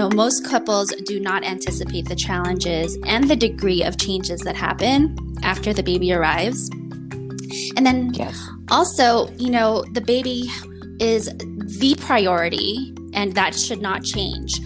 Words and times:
know, 0.00 0.08
most 0.16 0.46
couples 0.46 0.94
do 1.04 1.20
not 1.20 1.44
anticipate 1.44 2.08
the 2.08 2.16
challenges 2.16 2.96
and 3.04 3.28
the 3.28 3.36
degree 3.36 3.82
of 3.84 3.98
changes 3.98 4.40
that 4.40 4.56
happen 4.56 5.14
after 5.42 5.74
the 5.74 5.82
baby 5.82 6.10
arrives. 6.12 6.70
And 7.76 7.84
then 7.84 8.14
yes. 8.14 8.48
also, 8.70 9.28
you 9.36 9.50
know, 9.50 9.84
the 9.92 10.00
baby 10.00 10.48
is 11.00 11.26
the 11.80 11.96
priority 12.00 12.94
and 13.12 13.34
that 13.34 13.54
should 13.54 13.82
not 13.82 14.02
change. 14.02 14.58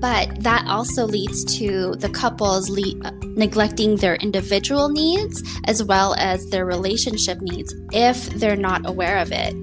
But 0.00 0.42
that 0.44 0.64
also 0.66 1.04
leads 1.06 1.44
to 1.58 1.94
the 1.96 2.08
couples 2.08 2.70
le- 2.70 3.12
neglecting 3.36 3.96
their 3.96 4.14
individual 4.16 4.88
needs 4.88 5.42
as 5.66 5.84
well 5.84 6.14
as 6.14 6.46
their 6.46 6.64
relationship 6.64 7.42
needs 7.42 7.74
if 7.92 8.30
they're 8.30 8.56
not 8.56 8.88
aware 8.88 9.18
of 9.18 9.30
it. 9.30 9.54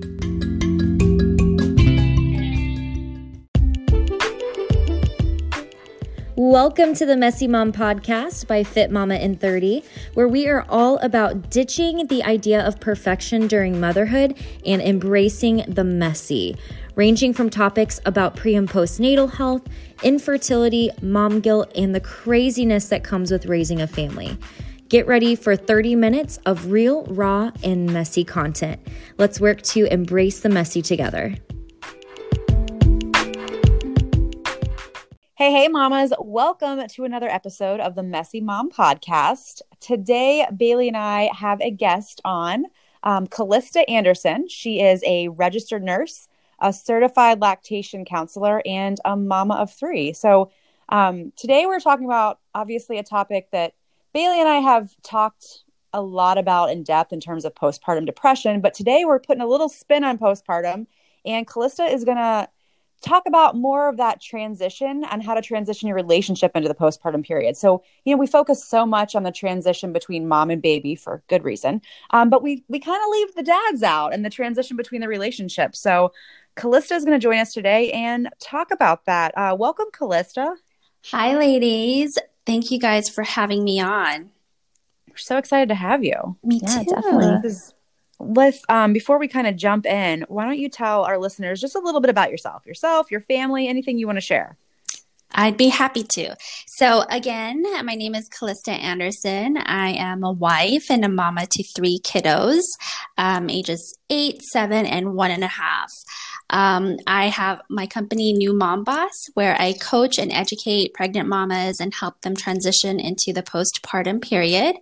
Welcome 6.49 6.93
to 6.93 7.05
the 7.05 7.17
Messy 7.17 7.45
Mom 7.45 7.73
podcast 7.73 8.47
by 8.47 8.63
Fit 8.63 8.89
Mama 8.89 9.15
in 9.15 9.35
30, 9.35 9.83
where 10.13 10.29
we 10.29 10.47
are 10.47 10.65
all 10.69 10.97
about 10.99 11.49
ditching 11.49 12.07
the 12.07 12.23
idea 12.23 12.65
of 12.65 12.79
perfection 12.79 13.47
during 13.47 13.81
motherhood 13.81 14.41
and 14.65 14.81
embracing 14.81 15.65
the 15.67 15.83
messy, 15.83 16.55
ranging 16.95 17.33
from 17.33 17.49
topics 17.49 17.99
about 18.05 18.37
pre 18.37 18.55
and 18.55 18.69
postnatal 18.69 19.29
health, 19.29 19.63
infertility, 20.03 20.89
mom 21.01 21.41
guilt, 21.41 21.69
and 21.75 21.93
the 21.93 21.99
craziness 21.99 22.87
that 22.87 23.03
comes 23.03 23.29
with 23.29 23.45
raising 23.45 23.81
a 23.81 23.87
family. 23.87 24.37
Get 24.87 25.05
ready 25.05 25.35
for 25.35 25.57
30 25.57 25.97
minutes 25.97 26.39
of 26.45 26.71
real, 26.71 27.03
raw, 27.07 27.51
and 27.61 27.91
messy 27.91 28.23
content. 28.23 28.79
Let's 29.17 29.41
work 29.41 29.63
to 29.63 29.83
embrace 29.91 30.39
the 30.39 30.47
messy 30.47 30.81
together. 30.81 31.35
Hey, 35.37 35.51
hey, 35.51 35.67
mamas. 35.67 36.13
Welcome 36.19 36.87
to 36.87 37.03
another 37.03 37.29
episode 37.29 37.79
of 37.79 37.93
the 37.93 38.01
Messy 38.01 38.41
Mom 38.41 38.71
Podcast. 38.71 39.61
Today, 39.79 40.47
Bailey 40.57 40.87
and 40.87 40.97
I 40.97 41.29
have 41.31 41.61
a 41.61 41.69
guest 41.69 42.19
on, 42.25 42.65
um, 43.03 43.27
Kallista 43.27 43.83
Andersen. 43.87 44.47
She 44.47 44.81
is 44.81 45.03
a 45.05 45.27
registered 45.27 45.83
nurse, 45.83 46.27
a 46.59 46.73
certified 46.73 47.39
lactation 47.39 48.03
counselor, 48.03 48.63
and 48.65 48.99
a 49.05 49.15
mama 49.15 49.53
of 49.57 49.71
three. 49.71 50.11
So, 50.11 50.49
um, 50.89 51.31
today 51.37 51.67
we're 51.67 51.81
talking 51.81 52.05
about 52.07 52.39
obviously 52.55 52.97
a 52.97 53.03
topic 53.03 53.51
that 53.51 53.75
Bailey 54.15 54.39
and 54.39 54.49
I 54.49 54.57
have 54.57 54.95
talked 55.03 55.65
a 55.93 56.01
lot 56.01 56.39
about 56.39 56.71
in 56.71 56.81
depth 56.81 57.13
in 57.13 57.19
terms 57.19 57.45
of 57.45 57.53
postpartum 57.53 58.07
depression. 58.07 58.59
But 58.59 58.73
today 58.73 59.05
we're 59.05 59.19
putting 59.19 59.43
a 59.43 59.47
little 59.47 59.69
spin 59.69 60.03
on 60.03 60.17
postpartum, 60.17 60.87
and 61.23 61.45
Kallista 61.45 61.93
is 61.93 62.05
going 62.05 62.17
to 62.17 62.49
talk 63.01 63.23
about 63.27 63.55
more 63.55 63.89
of 63.89 63.97
that 63.97 64.21
transition 64.21 65.03
and 65.11 65.21
how 65.23 65.33
to 65.33 65.41
transition 65.41 65.87
your 65.87 65.95
relationship 65.95 66.51
into 66.55 66.67
the 66.67 66.75
postpartum 66.75 67.25
period. 67.25 67.55
So, 67.57 67.83
you 68.05 68.13
know, 68.13 68.19
we 68.19 68.27
focus 68.27 68.63
so 68.63 68.85
much 68.85 69.15
on 69.15 69.23
the 69.23 69.31
transition 69.31 69.93
between 69.93 70.27
mom 70.27 70.49
and 70.49 70.61
baby 70.61 70.95
for 70.95 71.23
good 71.27 71.43
reason, 71.43 71.81
um, 72.11 72.29
but 72.29 72.41
we 72.41 72.63
we 72.67 72.79
kind 72.79 73.01
of 73.01 73.09
leave 73.11 73.35
the 73.35 73.43
dads 73.43 73.83
out 73.83 74.13
and 74.13 74.25
the 74.25 74.29
transition 74.29 74.77
between 74.77 75.01
the 75.01 75.07
relationships. 75.07 75.79
So, 75.79 76.11
Kallista 76.55 76.95
is 76.95 77.05
going 77.05 77.19
to 77.19 77.23
join 77.23 77.37
us 77.37 77.53
today 77.53 77.91
and 77.91 78.29
talk 78.39 78.71
about 78.71 79.05
that. 79.05 79.37
Uh, 79.37 79.55
welcome, 79.57 79.87
Kallista. 79.93 80.55
Hi, 81.11 81.37
ladies. 81.37 82.17
Thank 82.45 82.71
you 82.71 82.79
guys 82.79 83.09
for 83.09 83.23
having 83.23 83.63
me 83.63 83.79
on. 83.79 84.31
We're 85.07 85.17
so 85.17 85.37
excited 85.37 85.69
to 85.69 85.75
have 85.75 86.03
you. 86.03 86.37
Me 86.43 86.59
yeah, 86.63 86.83
too. 86.83 86.95
Definitely 86.95 87.49
let's 88.19 88.61
um, 88.69 88.93
before 88.93 89.19
we 89.19 89.27
kind 89.27 89.47
of 89.47 89.55
jump 89.55 89.85
in 89.85 90.25
why 90.27 90.45
don't 90.45 90.57
you 90.57 90.69
tell 90.69 91.03
our 91.03 91.17
listeners 91.17 91.61
just 91.61 91.75
a 91.75 91.79
little 91.79 92.01
bit 92.01 92.09
about 92.09 92.31
yourself 92.31 92.65
yourself 92.65 93.11
your 93.11 93.21
family 93.21 93.67
anything 93.67 93.97
you 93.97 94.07
want 94.07 94.17
to 94.17 94.21
share 94.21 94.57
I'd 95.31 95.57
be 95.57 95.67
happy 95.67 96.03
to. 96.03 96.35
So, 96.65 97.03
again, 97.09 97.61
my 97.83 97.95
name 97.95 98.15
is 98.15 98.29
Kallista 98.29 98.69
Andersen. 98.69 99.57
I 99.57 99.89
am 99.89 100.23
a 100.23 100.31
wife 100.31 100.89
and 100.89 101.03
a 101.03 101.09
mama 101.09 101.45
to 101.47 101.63
three 101.75 101.99
kiddos, 101.99 102.61
um, 103.17 103.49
ages 103.49 103.97
eight, 104.09 104.41
seven, 104.41 104.85
and 104.85 105.13
one 105.13 105.31
and 105.31 105.43
a 105.43 105.47
half. 105.47 105.91
Um, 106.49 106.97
I 107.05 107.27
have 107.27 107.61
my 107.69 107.87
company, 107.87 108.33
New 108.33 108.53
Mom 108.53 108.83
Boss, 108.83 109.11
where 109.33 109.55
I 109.59 109.73
coach 109.73 110.17
and 110.17 110.31
educate 110.31 110.93
pregnant 110.93 111.27
mamas 111.27 111.79
and 111.79 111.93
help 111.93 112.21
them 112.21 112.35
transition 112.35 112.99
into 112.99 113.33
the 113.33 113.43
postpartum 113.43 114.21
period. 114.21 114.75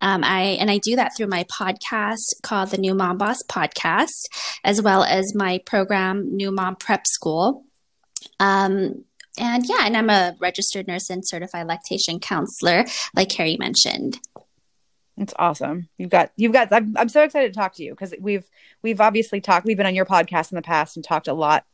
Um, 0.00 0.22
I 0.22 0.56
and 0.60 0.70
I 0.70 0.78
do 0.78 0.96
that 0.96 1.16
through 1.16 1.26
my 1.26 1.44
podcast 1.44 2.42
called 2.42 2.70
the 2.70 2.78
New 2.78 2.94
Mom 2.94 3.18
Boss 3.18 3.42
Podcast, 3.48 4.26
as 4.64 4.80
well 4.80 5.02
as 5.02 5.34
my 5.34 5.60
program, 5.66 6.36
New 6.36 6.52
Mom 6.52 6.76
Prep 6.76 7.06
School. 7.06 7.64
Um, 8.40 9.04
and 9.38 9.64
yeah, 9.68 9.82
and 9.84 9.96
I'm 9.96 10.10
a 10.10 10.34
registered 10.40 10.88
nurse 10.88 11.10
and 11.10 11.26
certified 11.26 11.66
lactation 11.66 12.18
counselor, 12.18 12.84
like 13.14 13.28
Cari 13.28 13.56
mentioned. 13.56 14.18
It's 15.18 15.34
awesome. 15.38 15.88
You've 15.98 16.10
got 16.10 16.32
you've 16.36 16.52
got 16.52 16.72
I'm 16.72 16.96
I'm 16.96 17.08
so 17.08 17.22
excited 17.22 17.52
to 17.52 17.58
talk 17.58 17.74
to 17.74 17.84
you 17.84 17.90
because 17.92 18.14
we've 18.20 18.48
we've 18.82 19.00
obviously 19.00 19.40
talked 19.40 19.66
we've 19.66 19.76
been 19.76 19.86
on 19.86 19.94
your 19.94 20.06
podcast 20.06 20.52
in 20.52 20.56
the 20.56 20.62
past 20.62 20.96
and 20.96 21.04
talked 21.04 21.28
a 21.28 21.34
lot 21.34 21.64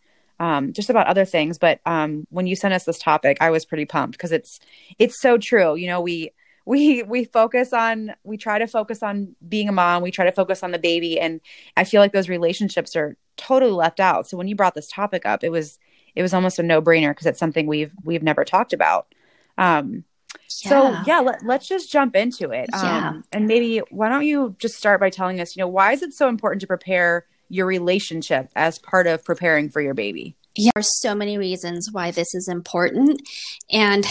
um, 0.41 0.72
just 0.72 0.91
about 0.91 1.06
other 1.06 1.25
things. 1.25 1.59
But 1.59 1.81
um, 1.87 2.27
when 2.31 2.47
you 2.47 2.56
sent 2.56 2.75
us 2.75 2.84
this 2.84 2.99
topic, 2.99 3.38
I 3.41 3.50
was 3.50 3.65
pretty 3.65 3.84
pumped 3.84 4.16
because 4.16 4.33
it's 4.33 4.60
it's 4.99 5.21
so 5.21 5.38
true. 5.38 5.75
You 5.77 5.87
know, 5.88 6.00
we 6.00 6.33
we 6.65 7.03
we 7.03 7.25
focus 7.25 7.72
on 7.72 8.15
we 8.25 8.37
try 8.37 8.59
to 8.59 8.66
focus 8.66 9.03
on 9.03 9.37
being 9.47 9.69
a 9.69 9.72
mom, 9.72 10.03
we 10.03 10.10
try 10.10 10.25
to 10.25 10.33
focus 10.33 10.62
on 10.62 10.71
the 10.71 10.78
baby, 10.78 11.21
and 11.21 11.41
I 11.77 11.84
feel 11.84 12.00
like 12.00 12.12
those 12.12 12.28
relationships 12.28 12.97
are 12.97 13.16
totally 13.37 13.72
left 13.72 14.00
out. 14.00 14.28
So 14.28 14.37
when 14.37 14.49
you 14.49 14.56
brought 14.56 14.75
this 14.75 14.91
topic 14.91 15.27
up, 15.27 15.44
it 15.44 15.50
was 15.50 15.78
it 16.15 16.22
was 16.22 16.33
almost 16.34 16.59
a 16.59 16.62
no 16.62 16.81
brainer 16.81 17.10
because 17.10 17.27
it's 17.27 17.38
something 17.38 17.66
we've 17.66 17.93
we've 18.04 18.22
never 18.22 18.44
talked 18.44 18.72
about. 18.72 19.15
Um. 19.59 20.04
So 20.49 20.97
yeah, 21.06 21.21
let, 21.21 21.45
let's 21.45 21.69
just 21.69 21.91
jump 21.91 22.17
into 22.17 22.50
it. 22.50 22.71
Yeah. 22.72 23.09
Um, 23.09 23.25
and 23.33 23.47
maybe 23.47 23.78
why 23.91 24.09
don't 24.09 24.25
you 24.25 24.56
just 24.59 24.75
start 24.75 25.00
by 25.00 25.11
telling 25.11 25.41
us, 25.41 25.56
you 25.56 25.61
know, 25.61 25.69
why 25.69 25.93
is 25.93 26.03
it 26.03 26.15
so 26.15 26.28
important 26.28 26.61
to 26.62 26.67
prepare 26.67 27.27
your 27.49 27.67
relationship 27.67 28.50
as 28.56 28.78
part 28.78 29.06
of 29.06 29.25
preparing 29.25 29.69
for 29.69 29.81
your 29.81 29.95
baby? 29.95 30.37
Yeah, 30.56 30.71
there 30.75 30.81
are 30.81 30.84
so 30.84 31.15
many 31.15 31.37
reasons 31.37 31.89
why 31.93 32.11
this 32.11 32.34
is 32.34 32.49
important. 32.49 33.21
And 33.71 34.06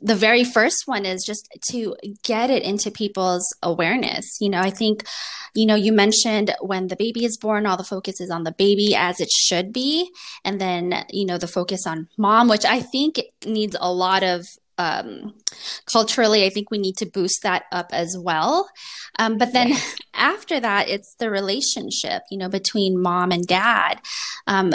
the 0.00 0.14
very 0.14 0.44
first 0.44 0.84
one 0.86 1.04
is 1.04 1.24
just 1.26 1.48
to 1.70 1.96
get 2.22 2.48
it 2.48 2.62
into 2.62 2.92
people's 2.92 3.44
awareness. 3.60 4.24
You 4.40 4.50
know, 4.50 4.60
I 4.60 4.70
think, 4.70 5.04
you 5.52 5.66
know, 5.66 5.74
you 5.74 5.92
mentioned 5.92 6.54
when 6.60 6.86
the 6.86 6.96
baby 6.96 7.24
is 7.24 7.36
born, 7.36 7.66
all 7.66 7.76
the 7.76 7.82
focus 7.82 8.20
is 8.20 8.30
on 8.30 8.44
the 8.44 8.52
baby 8.52 8.94
as 8.94 9.20
it 9.20 9.30
should 9.30 9.72
be. 9.72 10.10
And 10.44 10.60
then, 10.60 11.04
you 11.10 11.26
know, 11.26 11.38
the 11.38 11.48
focus 11.48 11.86
on 11.86 12.08
mom, 12.16 12.48
which 12.48 12.64
I 12.64 12.80
think 12.80 13.20
needs 13.44 13.76
a 13.80 13.92
lot 13.92 14.22
of 14.22 14.46
um, 14.78 15.34
culturally, 15.90 16.44
I 16.44 16.50
think 16.50 16.70
we 16.70 16.78
need 16.78 16.96
to 16.98 17.06
boost 17.06 17.42
that 17.42 17.64
up 17.72 17.90
as 17.92 18.16
well. 18.18 18.68
Um, 19.18 19.38
but 19.38 19.52
then 19.52 19.72
after 20.14 20.60
that, 20.60 20.88
it's 20.88 21.14
the 21.18 21.30
relationship, 21.30 22.22
you 22.30 22.38
know, 22.38 22.48
between 22.48 23.00
mom 23.00 23.30
and 23.30 23.46
dad. 23.46 24.00
Um, 24.46 24.72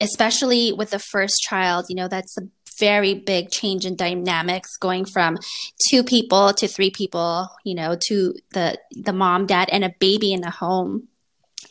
especially 0.00 0.72
with 0.72 0.90
the 0.90 0.98
first 0.98 1.40
child, 1.42 1.86
you 1.88 1.94
know, 1.94 2.08
that's 2.08 2.36
a 2.36 2.42
very 2.78 3.14
big 3.14 3.50
change 3.50 3.86
in 3.86 3.96
dynamics 3.96 4.76
going 4.76 5.04
from 5.04 5.38
two 5.88 6.02
people 6.02 6.52
to 6.52 6.66
three 6.66 6.90
people, 6.90 7.48
you 7.64 7.74
know, 7.74 7.96
to 8.08 8.34
the 8.52 8.78
the 8.90 9.12
mom, 9.12 9.46
dad, 9.46 9.68
and 9.70 9.84
a 9.84 9.94
baby 10.00 10.32
in 10.32 10.40
the 10.40 10.50
home. 10.50 11.08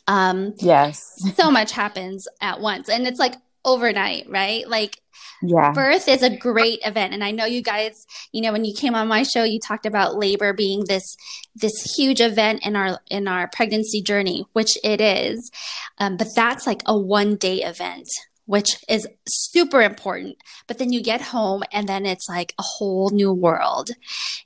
Um, 0.07 0.53
yes, 0.59 1.01
so 1.35 1.51
much 1.51 1.72
happens 1.72 2.28
at 2.41 2.59
once, 2.59 2.90
and 2.90 3.07
it's 3.07 3.19
like 3.19 3.35
overnight, 3.66 4.29
right? 4.29 4.68
Like 4.68 5.00
yeah. 5.44 5.72
birth 5.72 6.07
is 6.07 6.24
a 6.24 6.35
great 6.35 6.79
event 6.85 7.13
and 7.13 7.24
i 7.24 7.31
know 7.31 7.46
you 7.46 7.62
guys 7.62 8.06
you 8.31 8.41
know 8.41 8.51
when 8.51 8.66
you 8.66 8.74
came 8.74 8.96
on 8.96 9.07
my 9.07 9.24
show 9.24 9.44
you 9.44 9.59
talked 9.59 9.85
about 9.85 10.16
labor 10.16 10.53
being 10.53 10.85
this 10.85 11.16
this 11.56 11.73
huge 11.96 12.22
event 12.22 12.66
in 12.66 12.75
our 12.75 13.00
in 13.09 13.28
our 13.28 13.50
pregnancy 13.53 14.02
journey 14.02 14.46
which 14.53 14.78
it 14.84 15.02
is 15.02 15.52
um, 16.00 16.18
but 16.18 16.28
that's 16.35 16.66
like 16.66 16.81
a 16.85 16.97
one 16.97 17.35
day 17.35 17.62
event 17.62 18.08
which 18.46 18.78
is 18.90 19.08
super 19.28 19.82
important 19.82 20.37
but 20.67 20.78
then 20.78 20.91
you 20.91 21.02
get 21.02 21.22
home 21.22 21.64
and 21.72 21.87
then 21.87 22.05
it's 22.05 22.28
like 22.29 22.53
a 22.58 22.64
whole 22.64 23.09
new 23.09 23.32
world 23.32 23.90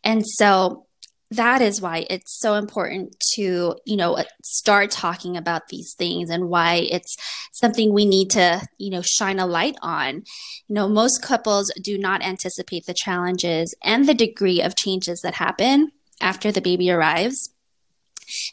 and 0.03 0.25
so 0.25 0.86
that 1.31 1.61
is 1.61 1.81
why 1.81 2.05
it's 2.09 2.39
so 2.39 2.53
important 2.53 3.15
to 3.33 3.75
you 3.85 3.95
know 3.97 4.15
uh, 4.17 4.23
start 4.43 4.91
talking 4.91 5.35
about 5.35 5.67
these 5.67 5.93
things 5.93 6.29
and 6.29 6.49
why 6.49 6.87
it's 6.89 7.17
something 7.51 7.93
we 7.93 8.05
need 8.05 8.29
to 8.31 8.61
you 8.77 8.89
know 8.89 9.01
shine 9.01 9.39
a 9.39 9.45
light 9.45 9.75
on. 9.81 10.23
You 10.67 10.75
know 10.75 10.87
most 10.87 11.21
couples 11.21 11.71
do 11.81 11.97
not 11.97 12.23
anticipate 12.23 12.85
the 12.85 12.93
challenges 12.93 13.75
and 13.83 14.07
the 14.07 14.13
degree 14.13 14.61
of 14.61 14.75
changes 14.75 15.21
that 15.21 15.35
happen 15.35 15.91
after 16.21 16.51
the 16.51 16.61
baby 16.61 16.89
arrives. 16.89 17.53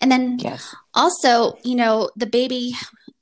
And 0.00 0.10
then 0.10 0.38
yes. 0.38 0.74
also 0.94 1.58
you 1.62 1.76
know 1.76 2.10
the 2.16 2.26
baby 2.26 2.74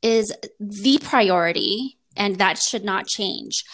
is 0.03 0.33
the 0.59 0.99
priority 1.03 1.99
and 2.17 2.37
that 2.37 2.59
should 2.59 2.85
not 2.85 3.07
change. 3.07 3.65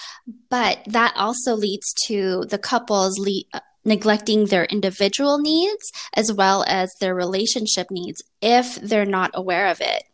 But 0.48 0.80
that 0.86 1.14
also 1.16 1.54
leads 1.54 1.92
to 2.06 2.44
the 2.48 2.58
couples 2.58 3.18
le- 3.18 3.48
uh, 3.52 3.60
neglecting 3.88 4.46
their 4.46 4.64
individual 4.66 5.38
needs 5.38 5.90
as 6.14 6.32
well 6.32 6.64
as 6.68 6.94
their 7.00 7.14
relationship 7.14 7.90
needs 7.90 8.22
if 8.40 8.76
they're 8.76 9.04
not 9.04 9.32
aware 9.34 9.66
of 9.68 9.80
it. 9.80 10.04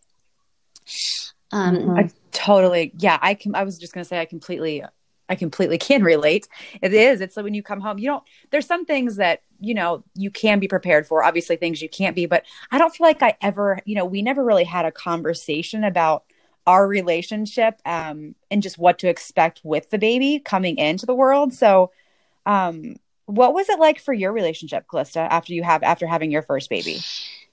Um, 1.52 1.90
I 1.96 2.10
totally, 2.32 2.92
yeah, 2.98 3.18
I 3.20 3.34
can. 3.34 3.54
I 3.54 3.64
was 3.64 3.78
just 3.78 3.92
gonna 3.92 4.04
say, 4.04 4.18
I 4.20 4.24
completely 4.24 4.82
I 5.28 5.34
completely 5.36 5.78
can 5.78 6.02
relate. 6.02 6.48
It 6.82 6.92
is. 6.92 7.20
It's 7.20 7.36
like 7.36 7.44
when 7.44 7.54
you 7.54 7.62
come 7.62 7.80
home, 7.80 7.98
you 7.98 8.08
don't, 8.08 8.24
there's 8.50 8.66
some 8.66 8.84
things 8.84 9.16
that, 9.16 9.40
you 9.58 9.74
know, 9.74 10.04
you 10.14 10.30
can 10.30 10.58
be 10.58 10.68
prepared 10.68 11.06
for, 11.06 11.24
obviously 11.24 11.56
things 11.56 11.80
you 11.80 11.88
can't 11.88 12.14
be, 12.14 12.26
but 12.26 12.44
I 12.70 12.78
don't 12.78 12.94
feel 12.94 13.06
like 13.06 13.22
I 13.22 13.36
ever, 13.40 13.78
you 13.86 13.94
know, 13.94 14.04
we 14.04 14.20
never 14.20 14.44
really 14.44 14.64
had 14.64 14.84
a 14.84 14.92
conversation 14.92 15.82
about 15.84 16.24
our 16.66 16.86
relationship 16.86 17.80
um, 17.86 18.34
and 18.50 18.62
just 18.62 18.78
what 18.78 18.98
to 18.98 19.08
expect 19.08 19.60
with 19.64 19.90
the 19.90 19.98
baby 19.98 20.40
coming 20.40 20.76
into 20.76 21.06
the 21.06 21.14
world. 21.14 21.54
So, 21.54 21.90
um, 22.46 22.96
what 23.26 23.54
was 23.54 23.68
it 23.68 23.78
like 23.78 24.00
for 24.00 24.12
your 24.12 24.32
relationship, 24.32 24.84
Kallista, 24.92 25.26
after 25.28 25.52
you 25.52 25.62
have 25.62 25.82
after 25.82 26.06
having 26.06 26.30
your 26.30 26.42
first 26.42 26.68
baby? 26.68 27.00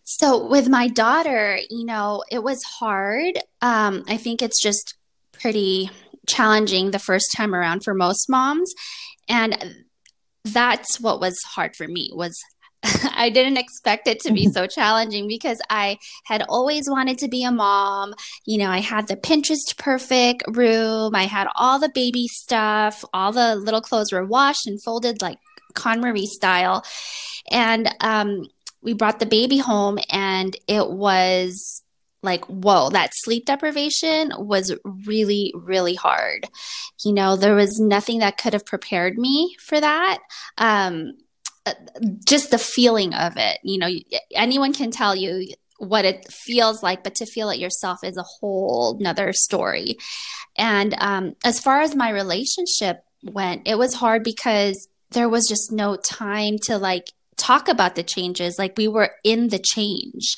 So 0.04 0.46
with 0.46 0.68
my 0.68 0.88
daughter, 0.88 1.60
you 1.70 1.86
know, 1.86 2.24
it 2.30 2.44
was 2.44 2.62
hard. 2.64 3.40
Um, 3.62 4.04
I 4.08 4.18
think 4.18 4.42
it's 4.42 4.62
just 4.62 4.96
pretty 5.32 5.90
challenging 6.28 6.92
the 6.92 7.00
first 7.00 7.32
time 7.36 7.56
around 7.56 7.84
for 7.84 7.94
most 7.94 8.30
moms, 8.30 8.74
and 9.30 9.86
that's 10.44 11.00
what 11.00 11.20
was 11.20 11.40
hard 11.44 11.76
for 11.76 11.88
me 11.88 12.10
was 12.14 12.36
I 13.16 13.30
didn't 13.30 13.58
expect 13.58 14.08
it 14.08 14.20
to 14.22 14.34
be 14.34 14.48
so 14.48 14.66
challenging 14.76 15.28
because 15.28 15.62
I 15.70 15.98
had 16.26 16.44
always 16.50 16.90
wanted 16.90 17.20
to 17.20 17.28
be 17.28 17.44
a 17.44 17.52
mom. 17.52 18.14
You 18.46 18.58
know, 18.58 18.70
I 18.70 18.80
had 18.80 19.08
the 19.08 19.16
Pinterest 19.16 19.78
perfect 19.78 20.44
room. 20.48 21.16
I 21.16 21.26
had 21.26 21.48
all 21.56 21.80
the 21.80 21.92
baby 21.94 22.28
stuff. 22.28 23.06
All 23.14 23.32
the 23.32 23.56
little 23.56 23.82
clothes 23.82 24.12
were 24.12 24.26
washed 24.26 24.66
and 24.66 24.82
folded 24.82 25.22
like 25.22 25.38
KonMari 25.72 26.26
style. 26.26 26.84
And 27.50 27.94
um, 28.00 28.46
we 28.82 28.94
brought 28.94 29.20
the 29.20 29.26
baby 29.26 29.58
home 29.58 30.00
and 30.10 30.56
it 30.68 30.90
was 30.90 31.84
like 32.24 32.46
whoa 32.46 32.90
that 32.90 33.12
sleep 33.14 33.46
deprivation 33.46 34.32
was 34.38 34.76
really 35.06 35.54
really 35.56 35.96
hard. 35.96 36.48
You 37.04 37.14
know 37.14 37.36
there 37.36 37.56
was 37.56 37.80
nothing 37.80 38.20
that 38.20 38.38
could 38.38 38.54
have 38.54 38.66
prepared 38.66 39.18
me 39.18 39.56
for 39.60 39.80
that. 39.80 40.20
Um, 40.58 41.14
uh, 41.66 41.74
just 42.26 42.50
the 42.50 42.58
feeling 42.58 43.14
of 43.14 43.34
it 43.38 43.60
you 43.64 43.78
know 43.78 43.88
anyone 44.34 44.74
can 44.74 44.90
tell 44.90 45.16
you 45.16 45.48
what 45.78 46.06
it 46.06 46.28
feels 46.32 46.82
like 46.82 47.04
but 47.04 47.14
to 47.14 47.26
feel 47.28 47.52
it 47.52 47.60
yourself 47.60 48.00
is 48.04 48.18
a 48.18 48.24
whole 48.24 48.98
nother 49.00 49.32
story. 49.32 49.98
And 50.58 50.96
um, 50.98 51.36
as 51.44 51.60
far 51.60 51.82
as 51.82 51.96
my 51.96 52.10
relationship 52.10 53.04
went 53.24 53.68
it 53.68 53.78
was 53.78 53.94
hard 53.94 54.24
because 54.24 54.88
there 55.12 55.30
was 55.30 55.48
just 55.48 55.72
no 55.72 55.96
time 55.96 56.58
to 56.64 56.78
like 56.78 57.12
talk 57.38 57.68
about 57.68 57.96
the 57.96 58.04
changes. 58.04 58.58
Like 58.58 58.78
we 58.78 58.88
were 58.88 59.12
in 59.24 59.50
the 59.50 59.60
change. 59.60 60.38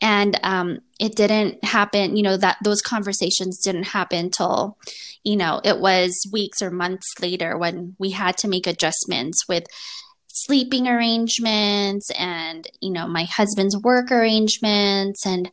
And 0.00 0.38
um, 0.42 0.78
it 0.98 1.16
didn't 1.16 1.62
happen 1.64 2.16
you 2.16 2.22
know 2.22 2.36
that 2.36 2.56
those 2.62 2.80
conversations 2.80 3.60
didn't 3.62 3.84
happen 3.84 4.30
till 4.30 4.76
you 5.24 5.36
know 5.36 5.60
it 5.64 5.80
was 5.80 6.12
weeks 6.32 6.62
or 6.62 6.70
months 6.70 7.06
later 7.20 7.56
when 7.56 7.94
we 7.98 8.10
had 8.10 8.36
to 8.38 8.48
make 8.48 8.66
adjustments 8.66 9.46
with 9.48 9.64
sleeping 10.28 10.86
arrangements 10.86 12.10
and 12.18 12.68
you 12.80 12.90
know 12.90 13.06
my 13.06 13.24
husband's 13.24 13.76
work 13.76 14.10
arrangements 14.12 15.26
and 15.26 15.50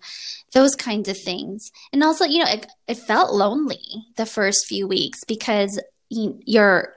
those 0.53 0.75
kinds 0.75 1.09
of 1.09 1.17
things. 1.17 1.71
And 1.91 2.03
also 2.03 2.25
you 2.25 2.44
know 2.44 2.50
it, 2.50 2.67
it 2.88 2.97
felt 2.97 3.33
lonely 3.33 4.06
the 4.15 4.25
first 4.25 4.65
few 4.67 4.88
weeks 4.88 5.23
because 5.27 5.81
you're 6.09 6.94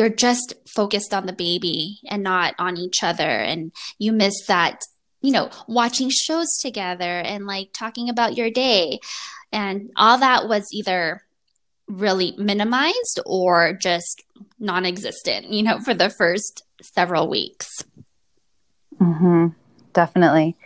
you're 0.00 0.08
just 0.08 0.54
focused 0.66 1.12
on 1.12 1.26
the 1.26 1.32
baby 1.34 2.00
and 2.08 2.22
not 2.22 2.54
on 2.58 2.78
each 2.78 3.02
other. 3.02 3.22
And 3.22 3.70
you 3.98 4.12
miss 4.12 4.46
that 4.46 4.80
you 5.20 5.30
know 5.30 5.50
watching 5.68 6.08
shows 6.08 6.48
together 6.58 7.04
and 7.20 7.46
like 7.46 7.68
talking 7.74 8.08
about 8.08 8.34
your 8.34 8.50
day. 8.50 9.00
And 9.52 9.90
all 9.96 10.16
that 10.16 10.48
was 10.48 10.72
either 10.72 11.22
really 11.86 12.34
minimized 12.38 13.20
or 13.26 13.74
just 13.74 14.22
non-existent 14.58 15.46
you 15.48 15.62
know 15.62 15.80
for 15.80 15.92
the 15.92 16.08
first 16.08 16.62
several 16.80 17.28
weeks. 17.28 17.84
Mm-hmm. 18.98 19.48
definitely. 19.92 20.56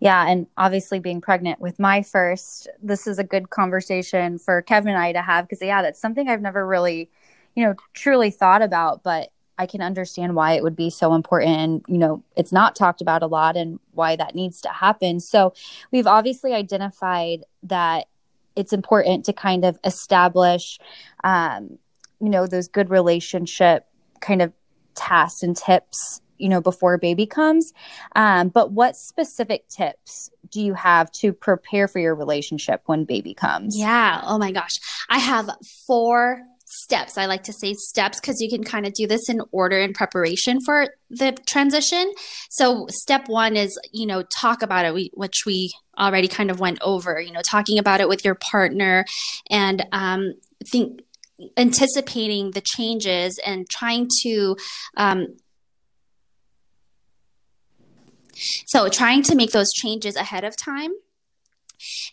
Yeah 0.00 0.26
and 0.26 0.46
obviously 0.56 1.00
being 1.00 1.20
pregnant 1.20 1.60
with 1.60 1.78
my 1.78 2.00
first 2.00 2.66
this 2.82 3.06
is 3.06 3.18
a 3.18 3.24
good 3.24 3.50
conversation 3.50 4.38
for 4.38 4.62
kevin 4.62 4.94
and 4.94 4.98
i 4.98 5.12
to 5.12 5.20
have 5.20 5.46
because 5.46 5.60
yeah 5.60 5.82
that's 5.82 6.00
something 6.00 6.26
i've 6.26 6.40
never 6.40 6.66
really 6.66 7.10
you 7.54 7.64
know, 7.64 7.74
truly 7.94 8.30
thought 8.30 8.62
about, 8.62 9.02
but 9.02 9.30
I 9.58 9.66
can 9.66 9.82
understand 9.82 10.34
why 10.34 10.52
it 10.52 10.62
would 10.62 10.76
be 10.76 10.88
so 10.88 11.12
important. 11.14 11.50
And, 11.50 11.84
you 11.86 11.98
know, 11.98 12.22
it's 12.34 12.52
not 12.52 12.74
talked 12.74 13.02
about 13.02 13.22
a 13.22 13.26
lot 13.26 13.56
and 13.56 13.78
why 13.92 14.16
that 14.16 14.34
needs 14.34 14.60
to 14.62 14.70
happen. 14.70 15.20
So 15.20 15.52
we've 15.92 16.06
obviously 16.06 16.54
identified 16.54 17.44
that 17.64 18.06
it's 18.56 18.72
important 18.72 19.26
to 19.26 19.32
kind 19.32 19.64
of 19.64 19.78
establish, 19.84 20.78
um, 21.24 21.78
you 22.20 22.30
know, 22.30 22.46
those 22.46 22.68
good 22.68 22.88
relationship 22.88 23.86
kind 24.20 24.40
of 24.40 24.52
tasks 24.94 25.42
and 25.42 25.56
tips 25.56 26.20
you 26.36 26.48
know 26.48 26.60
before 26.60 26.96
baby 26.98 27.26
comes 27.26 27.72
um, 28.16 28.48
but 28.48 28.72
what 28.72 28.96
specific 28.96 29.68
tips 29.68 30.30
do 30.50 30.60
you 30.60 30.74
have 30.74 31.10
to 31.12 31.32
prepare 31.32 31.86
for 31.86 31.98
your 31.98 32.14
relationship 32.14 32.82
when 32.86 33.04
baby 33.04 33.34
comes 33.34 33.76
yeah 33.78 34.22
oh 34.24 34.38
my 34.38 34.50
gosh 34.50 34.80
i 35.10 35.18
have 35.18 35.50
four 35.86 36.42
steps. 36.70 37.18
I 37.18 37.26
like 37.26 37.42
to 37.44 37.52
say 37.52 37.74
steps 37.74 38.20
because 38.20 38.40
you 38.40 38.48
can 38.48 38.62
kind 38.64 38.86
of 38.86 38.94
do 38.94 39.06
this 39.06 39.28
in 39.28 39.42
order 39.50 39.78
in 39.78 39.92
preparation 39.92 40.60
for 40.64 40.88
the 41.10 41.36
transition. 41.46 42.12
So, 42.48 42.86
step 42.88 43.28
one 43.28 43.56
is, 43.56 43.78
you 43.92 44.06
know, 44.06 44.22
talk 44.38 44.62
about 44.62 44.84
it, 44.84 45.10
which 45.14 45.42
we 45.44 45.72
already 45.98 46.28
kind 46.28 46.50
of 46.50 46.60
went 46.60 46.78
over, 46.80 47.20
you 47.20 47.32
know, 47.32 47.42
talking 47.48 47.78
about 47.78 48.00
it 48.00 48.08
with 48.08 48.24
your 48.24 48.36
partner 48.36 49.04
and 49.50 49.84
um, 49.92 50.34
think 50.70 51.00
anticipating 51.56 52.52
the 52.52 52.60
changes 52.60 53.38
and 53.44 53.68
trying 53.68 54.06
to 54.22 54.56
um, 54.96 55.26
so 58.66 58.88
trying 58.88 59.22
to 59.22 59.34
make 59.34 59.52
those 59.52 59.72
changes 59.72 60.16
ahead 60.16 60.44
of 60.44 60.54
time 60.56 60.90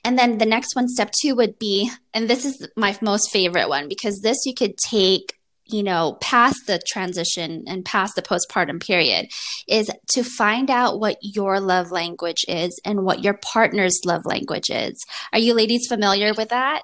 and 0.03 0.17
then 0.17 0.37
the 0.37 0.45
next 0.45 0.75
one, 0.75 0.87
step 0.87 1.11
two, 1.19 1.35
would 1.35 1.59
be, 1.59 1.89
and 2.13 2.29
this 2.29 2.45
is 2.45 2.67
my 2.75 2.97
most 3.01 3.31
favorite 3.31 3.69
one 3.69 3.87
because 3.87 4.21
this 4.21 4.45
you 4.45 4.53
could 4.53 4.77
take 4.77 5.33
you 5.69 5.83
know, 5.83 6.17
past 6.21 6.65
the 6.65 6.79
transition 6.87 7.65
and 7.67 7.83
past 7.83 8.15
the 8.15 8.21
postpartum 8.21 8.81
period 8.81 9.27
is 9.67 9.91
to 10.09 10.23
find 10.23 10.69
out 10.69 10.99
what 10.99 11.17
your 11.21 11.59
love 11.59 11.91
language 11.91 12.45
is 12.47 12.79
and 12.85 13.03
what 13.03 13.23
your 13.23 13.33
partner's 13.33 13.99
love 14.05 14.25
language 14.25 14.69
is. 14.69 15.03
Are 15.33 15.39
you 15.39 15.53
ladies 15.53 15.87
familiar 15.87 16.33
with 16.33 16.49
that? 16.49 16.83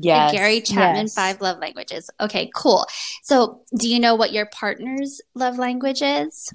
Yes. 0.00 0.32
Gary 0.32 0.60
Chapman, 0.60 1.06
yes. 1.06 1.14
Five 1.14 1.40
Love 1.40 1.58
Languages. 1.58 2.08
Okay, 2.20 2.50
cool. 2.54 2.86
So, 3.24 3.62
do 3.76 3.88
you 3.88 3.98
know 3.98 4.14
what 4.14 4.32
your 4.32 4.46
partner's 4.46 5.20
love 5.34 5.58
language 5.58 6.02
is? 6.02 6.52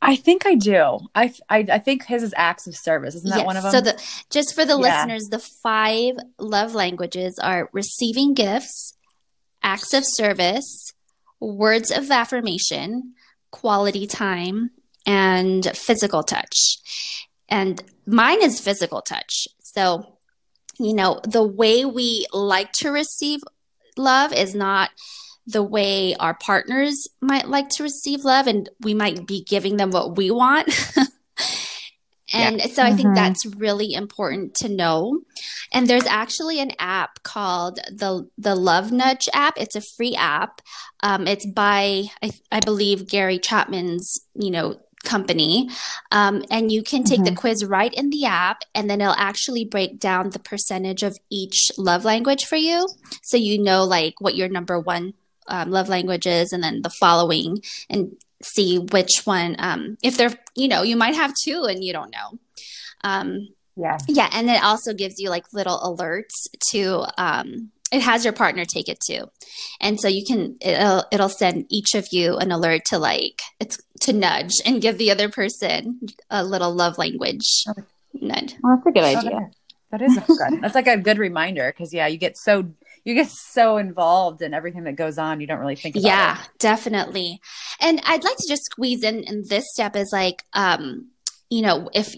I 0.00 0.16
think 0.16 0.46
I 0.46 0.54
do. 0.54 1.00
I, 1.14 1.32
I, 1.48 1.66
I 1.72 1.78
think 1.78 2.04
his 2.04 2.22
is 2.22 2.32
acts 2.36 2.66
of 2.66 2.76
service. 2.76 3.14
Isn't 3.16 3.30
that 3.30 3.38
yes. 3.38 3.46
one 3.46 3.56
of 3.56 3.64
them? 3.64 3.72
So 3.72 3.80
the 3.80 4.02
just 4.30 4.54
for 4.54 4.64
the 4.64 4.78
yeah. 4.78 5.04
listeners, 5.04 5.28
the 5.28 5.40
five 5.40 6.14
love 6.38 6.74
languages 6.74 7.38
are 7.42 7.68
receiving 7.72 8.34
gifts, 8.34 8.96
acts 9.62 9.92
of 9.92 10.04
service, 10.06 10.92
words 11.40 11.90
of 11.90 12.10
affirmation, 12.10 13.14
quality 13.50 14.06
time, 14.06 14.70
and 15.06 15.66
physical 15.76 16.22
touch. 16.22 16.78
And 17.48 17.82
mine 18.06 18.42
is 18.42 18.60
physical 18.60 19.00
touch. 19.00 19.48
So, 19.60 20.18
you 20.78 20.94
know, 20.94 21.20
the 21.24 21.42
way 21.42 21.84
we 21.84 22.26
like 22.32 22.72
to 22.74 22.90
receive 22.90 23.40
love 23.96 24.32
is 24.32 24.54
not 24.54 24.90
the 25.48 25.62
way 25.62 26.14
our 26.16 26.34
partners 26.34 27.08
might 27.22 27.48
like 27.48 27.70
to 27.70 27.82
receive 27.82 28.22
love 28.22 28.46
and 28.46 28.68
we 28.80 28.92
might 28.92 29.26
be 29.26 29.42
giving 29.42 29.78
them 29.78 29.90
what 29.90 30.14
we 30.14 30.30
want. 30.30 30.68
and 32.34 32.58
yeah. 32.58 32.66
so 32.66 32.82
I 32.82 32.88
mm-hmm. 32.88 32.96
think 32.96 33.14
that's 33.14 33.46
really 33.56 33.94
important 33.94 34.54
to 34.56 34.68
know. 34.68 35.22
And 35.72 35.88
there's 35.88 36.06
actually 36.06 36.60
an 36.60 36.72
app 36.78 37.22
called 37.22 37.80
the 37.90 38.28
the 38.36 38.54
Love 38.54 38.92
Nudge 38.92 39.26
app. 39.32 39.54
It's 39.56 39.74
a 39.74 39.80
free 39.96 40.14
app. 40.14 40.60
Um, 41.02 41.26
it's 41.26 41.46
by 41.46 42.04
I, 42.22 42.30
I 42.52 42.60
believe 42.60 43.08
Gary 43.08 43.38
Chapman's 43.38 44.20
you 44.34 44.50
know 44.50 44.76
company. 45.04 45.70
Um, 46.12 46.44
and 46.50 46.70
you 46.70 46.82
can 46.82 47.04
take 47.04 47.20
mm-hmm. 47.20 47.34
the 47.34 47.40
quiz 47.40 47.64
right 47.64 47.94
in 47.94 48.10
the 48.10 48.26
app, 48.26 48.64
and 48.74 48.90
then 48.90 49.00
it'll 49.00 49.14
actually 49.14 49.64
break 49.64 49.98
down 49.98 50.30
the 50.30 50.38
percentage 50.38 51.02
of 51.02 51.16
each 51.30 51.70
love 51.78 52.04
language 52.04 52.44
for 52.44 52.56
you. 52.56 52.86
So 53.22 53.38
you 53.38 53.62
know, 53.62 53.84
like, 53.84 54.20
what 54.20 54.36
your 54.36 54.48
number 54.48 54.78
one 54.78 55.14
um, 55.48 55.70
love 55.70 55.88
languages 55.88 56.52
and 56.52 56.62
then 56.62 56.82
the 56.82 56.90
following 56.90 57.62
and 57.90 58.16
see 58.42 58.78
which 58.78 59.22
one 59.24 59.56
um, 59.58 59.96
if 60.02 60.16
they're 60.16 60.34
you 60.54 60.68
know 60.68 60.82
you 60.82 60.96
might 60.96 61.14
have 61.14 61.34
two 61.44 61.64
and 61.64 61.82
you 61.82 61.92
don't 61.92 62.12
know. 62.12 62.38
Um, 63.04 63.48
yeah. 63.76 63.98
yeah 64.08 64.28
and 64.32 64.50
it 64.50 64.62
also 64.62 64.92
gives 64.92 65.18
you 65.18 65.30
like 65.30 65.44
little 65.52 65.78
alerts 65.78 66.48
to 66.72 67.04
um, 67.16 67.70
it 67.90 68.02
has 68.02 68.24
your 68.24 68.32
partner 68.32 68.64
take 68.64 68.88
it 68.88 68.98
too. 69.00 69.30
And 69.80 70.00
so 70.00 70.08
you 70.08 70.24
can 70.26 70.56
it'll 70.60 71.04
it'll 71.10 71.28
send 71.28 71.66
each 71.68 71.94
of 71.94 72.06
you 72.12 72.36
an 72.36 72.52
alert 72.52 72.82
to 72.86 72.98
like 72.98 73.40
it's 73.60 73.78
to 74.02 74.12
nudge 74.12 74.52
and 74.64 74.82
give 74.82 74.98
the 74.98 75.10
other 75.10 75.28
person 75.28 76.00
a 76.30 76.44
little 76.44 76.72
love 76.74 76.98
language 76.98 77.64
nudge. 78.14 78.56
Well, 78.62 78.76
that's 78.76 78.86
a 78.86 78.92
good 78.92 79.04
idea. 79.04 79.50
that 79.90 80.02
is 80.02 80.16
a 80.16 80.20
good 80.20 80.62
that's 80.62 80.74
like 80.74 80.86
a 80.86 80.96
good 80.96 81.18
reminder 81.18 81.72
because 81.72 81.94
yeah 81.94 82.06
you 82.06 82.18
get 82.18 82.36
so 82.36 82.70
you 83.08 83.14
get 83.14 83.30
so 83.30 83.78
involved 83.78 84.42
in 84.42 84.52
everything 84.52 84.84
that 84.84 84.96
goes 84.96 85.18
on, 85.18 85.40
you 85.40 85.46
don't 85.46 85.58
really 85.60 85.76
think 85.76 85.96
about 85.96 86.06
yeah, 86.06 86.42
it. 86.42 86.50
definitely. 86.58 87.40
And 87.80 88.00
I'd 88.04 88.22
like 88.22 88.36
to 88.36 88.48
just 88.48 88.64
squeeze 88.66 89.02
in 89.02 89.24
in 89.24 89.44
this 89.48 89.64
step 89.72 89.96
is 89.96 90.10
like, 90.12 90.44
um, 90.52 91.08
you 91.48 91.62
know, 91.62 91.88
if 91.94 92.14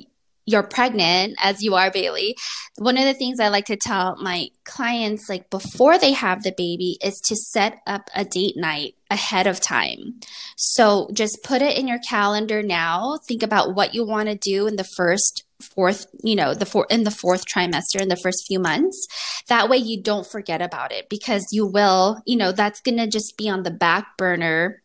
you're 0.46 0.62
pregnant 0.64 1.36
as 1.38 1.62
you 1.62 1.74
are 1.74 1.90
bailey 1.90 2.34
one 2.78 2.96
of 2.96 3.04
the 3.04 3.14
things 3.14 3.38
i 3.38 3.48
like 3.48 3.66
to 3.66 3.76
tell 3.76 4.16
my 4.16 4.48
clients 4.64 5.28
like 5.28 5.48
before 5.50 5.98
they 5.98 6.12
have 6.12 6.42
the 6.42 6.54
baby 6.56 6.98
is 7.04 7.20
to 7.20 7.36
set 7.36 7.78
up 7.86 8.10
a 8.14 8.24
date 8.24 8.56
night 8.56 8.94
ahead 9.10 9.46
of 9.46 9.60
time 9.60 10.18
so 10.56 11.08
just 11.12 11.38
put 11.44 11.62
it 11.62 11.78
in 11.78 11.86
your 11.86 12.00
calendar 12.08 12.62
now 12.62 13.16
think 13.28 13.42
about 13.42 13.74
what 13.74 13.94
you 13.94 14.04
want 14.04 14.28
to 14.28 14.34
do 14.34 14.66
in 14.66 14.76
the 14.76 14.88
first 14.96 15.44
fourth 15.60 16.06
you 16.22 16.34
know 16.34 16.54
the 16.54 16.66
four 16.66 16.86
in 16.90 17.04
the 17.04 17.10
fourth 17.10 17.44
trimester 17.46 18.00
in 18.00 18.08
the 18.08 18.16
first 18.16 18.44
few 18.46 18.58
months 18.58 19.06
that 19.48 19.68
way 19.68 19.76
you 19.76 20.02
don't 20.02 20.26
forget 20.26 20.60
about 20.62 20.92
it 20.92 21.08
because 21.08 21.46
you 21.52 21.66
will 21.66 22.20
you 22.26 22.36
know 22.36 22.52
that's 22.52 22.80
going 22.80 22.96
to 22.96 23.06
just 23.06 23.36
be 23.36 23.48
on 23.48 23.62
the 23.62 23.70
back 23.70 24.16
burner 24.16 24.82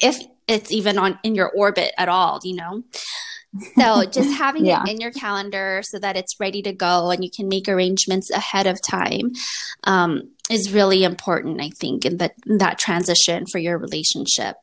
if 0.00 0.18
it's 0.48 0.70
even 0.72 0.98
on 0.98 1.18
in 1.22 1.34
your 1.34 1.50
orbit 1.50 1.92
at 1.98 2.08
all 2.08 2.40
you 2.44 2.54
know 2.54 2.82
so 3.76 4.04
just 4.10 4.36
having 4.38 4.64
yeah. 4.64 4.82
it 4.82 4.90
in 4.90 5.00
your 5.00 5.10
calendar 5.10 5.82
so 5.84 5.98
that 5.98 6.16
it's 6.16 6.38
ready 6.40 6.62
to 6.62 6.72
go 6.72 7.10
and 7.10 7.22
you 7.22 7.30
can 7.30 7.48
make 7.48 7.68
arrangements 7.68 8.30
ahead 8.30 8.66
of 8.66 8.80
time 8.82 9.32
um, 9.84 10.30
is 10.50 10.72
really 10.72 11.04
important, 11.04 11.60
I 11.60 11.70
think, 11.70 12.04
in 12.04 12.18
that 12.18 12.34
in 12.46 12.58
that 12.58 12.78
transition 12.78 13.46
for 13.50 13.58
your 13.58 13.78
relationship. 13.78 14.56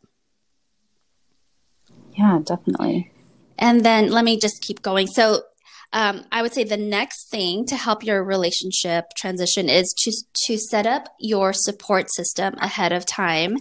Yeah, 2.13 2.39
definitely. 2.43 3.11
And 3.59 3.85
then 3.85 4.09
let 4.09 4.25
me 4.25 4.39
just 4.39 4.61
keep 4.61 4.81
going. 4.81 5.07
So 5.07 5.43
um, 5.91 6.23
I 6.31 6.41
would 6.41 6.53
say 6.53 6.63
the 6.63 6.77
next 6.77 7.29
thing 7.29 7.65
to 7.65 7.75
help 7.75 8.03
your 8.03 8.23
relationship 8.23 9.05
transition 9.17 9.69
is 9.69 9.93
to 10.03 10.11
to 10.45 10.57
set 10.57 10.85
up 10.85 11.09
your 11.19 11.51
support 11.53 12.11
system 12.11 12.55
ahead 12.55 12.91
of 12.91 13.05
time. 13.05 13.57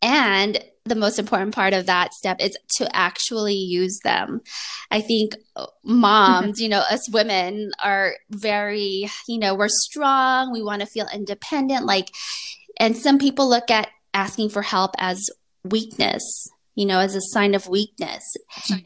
And 0.00 0.62
the 0.84 0.94
most 0.94 1.18
important 1.18 1.54
part 1.54 1.72
of 1.72 1.86
that 1.86 2.12
step 2.12 2.36
is 2.40 2.56
to 2.76 2.94
actually 2.94 3.54
use 3.54 3.98
them. 4.04 4.42
I 4.90 5.00
think 5.00 5.34
moms, 5.82 6.60
you 6.60 6.68
know, 6.68 6.80
us 6.90 7.08
women 7.10 7.72
are 7.82 8.16
very, 8.30 9.08
you 9.26 9.38
know, 9.38 9.54
we're 9.54 9.68
strong, 9.68 10.52
we 10.52 10.62
want 10.62 10.80
to 10.80 10.86
feel 10.86 11.06
independent. 11.12 11.86
Like 11.86 12.10
and 12.78 12.96
some 12.96 13.18
people 13.18 13.48
look 13.48 13.70
at 13.70 13.88
asking 14.12 14.50
for 14.50 14.62
help 14.62 14.94
as 14.98 15.30
weakness 15.64 16.22
you 16.74 16.86
know, 16.86 16.98
as 16.98 17.14
a 17.14 17.20
sign 17.20 17.54
of 17.54 17.68
weakness. 17.68 18.22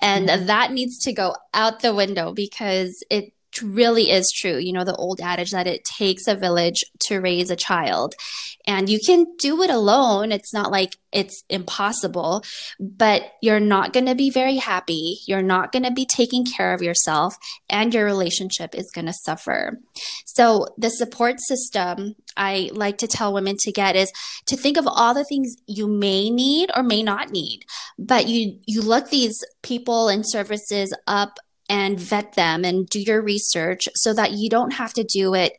And 0.00 0.28
mm-hmm. 0.28 0.47
that 0.47 0.73
needs 0.73 0.99
to 1.04 1.12
go 1.12 1.35
out 1.54 1.80
the 1.80 1.95
window 1.95 2.33
because 2.33 3.02
it 3.11 3.33
really 3.62 4.10
is 4.10 4.32
true. 4.34 4.56
You 4.58 4.72
know, 4.72 4.84
the 4.84 4.96
old 4.96 5.20
adage 5.20 5.50
that 5.52 5.66
it 5.66 5.84
takes 5.84 6.26
a 6.26 6.34
village 6.34 6.84
to 7.06 7.20
raise 7.20 7.50
a 7.50 7.56
child. 7.56 8.14
And 8.66 8.88
you 8.88 8.98
can 9.04 9.26
do 9.38 9.62
it 9.62 9.70
alone. 9.70 10.30
It's 10.30 10.52
not 10.52 10.70
like 10.70 10.96
it's 11.10 11.42
impossible, 11.48 12.44
but 12.78 13.22
you're 13.40 13.60
not 13.60 13.94
going 13.94 14.04
to 14.06 14.14
be 14.14 14.30
very 14.30 14.56
happy. 14.56 15.20
You're 15.26 15.42
not 15.42 15.72
going 15.72 15.84
to 15.84 15.90
be 15.90 16.04
taking 16.04 16.44
care 16.44 16.74
of 16.74 16.82
yourself, 16.82 17.34
and 17.70 17.94
your 17.94 18.04
relationship 18.04 18.74
is 18.74 18.90
going 18.94 19.06
to 19.06 19.12
suffer. 19.12 19.80
So, 20.26 20.66
the 20.76 20.90
support 20.90 21.40
system 21.40 22.14
I 22.36 22.70
like 22.74 22.98
to 22.98 23.06
tell 23.06 23.32
women 23.32 23.56
to 23.60 23.72
get 23.72 23.96
is 23.96 24.12
to 24.46 24.56
think 24.56 24.76
of 24.76 24.86
all 24.86 25.14
the 25.14 25.24
things 25.24 25.56
you 25.66 25.88
may 25.88 26.28
need 26.28 26.70
or 26.76 26.82
may 26.82 27.02
not 27.02 27.30
need, 27.30 27.64
but 27.98 28.28
you 28.28 28.58
you 28.66 28.82
look 28.82 29.08
these 29.08 29.38
people 29.62 30.08
and 30.08 30.28
services 30.28 30.94
up 31.06 31.38
and 31.68 31.98
vet 31.98 32.34
them 32.34 32.64
and 32.64 32.88
do 32.88 33.00
your 33.00 33.22
research 33.22 33.88
so 33.94 34.14
that 34.14 34.32
you 34.32 34.48
don't 34.48 34.72
have 34.72 34.92
to 34.94 35.04
do 35.04 35.34
it 35.34 35.52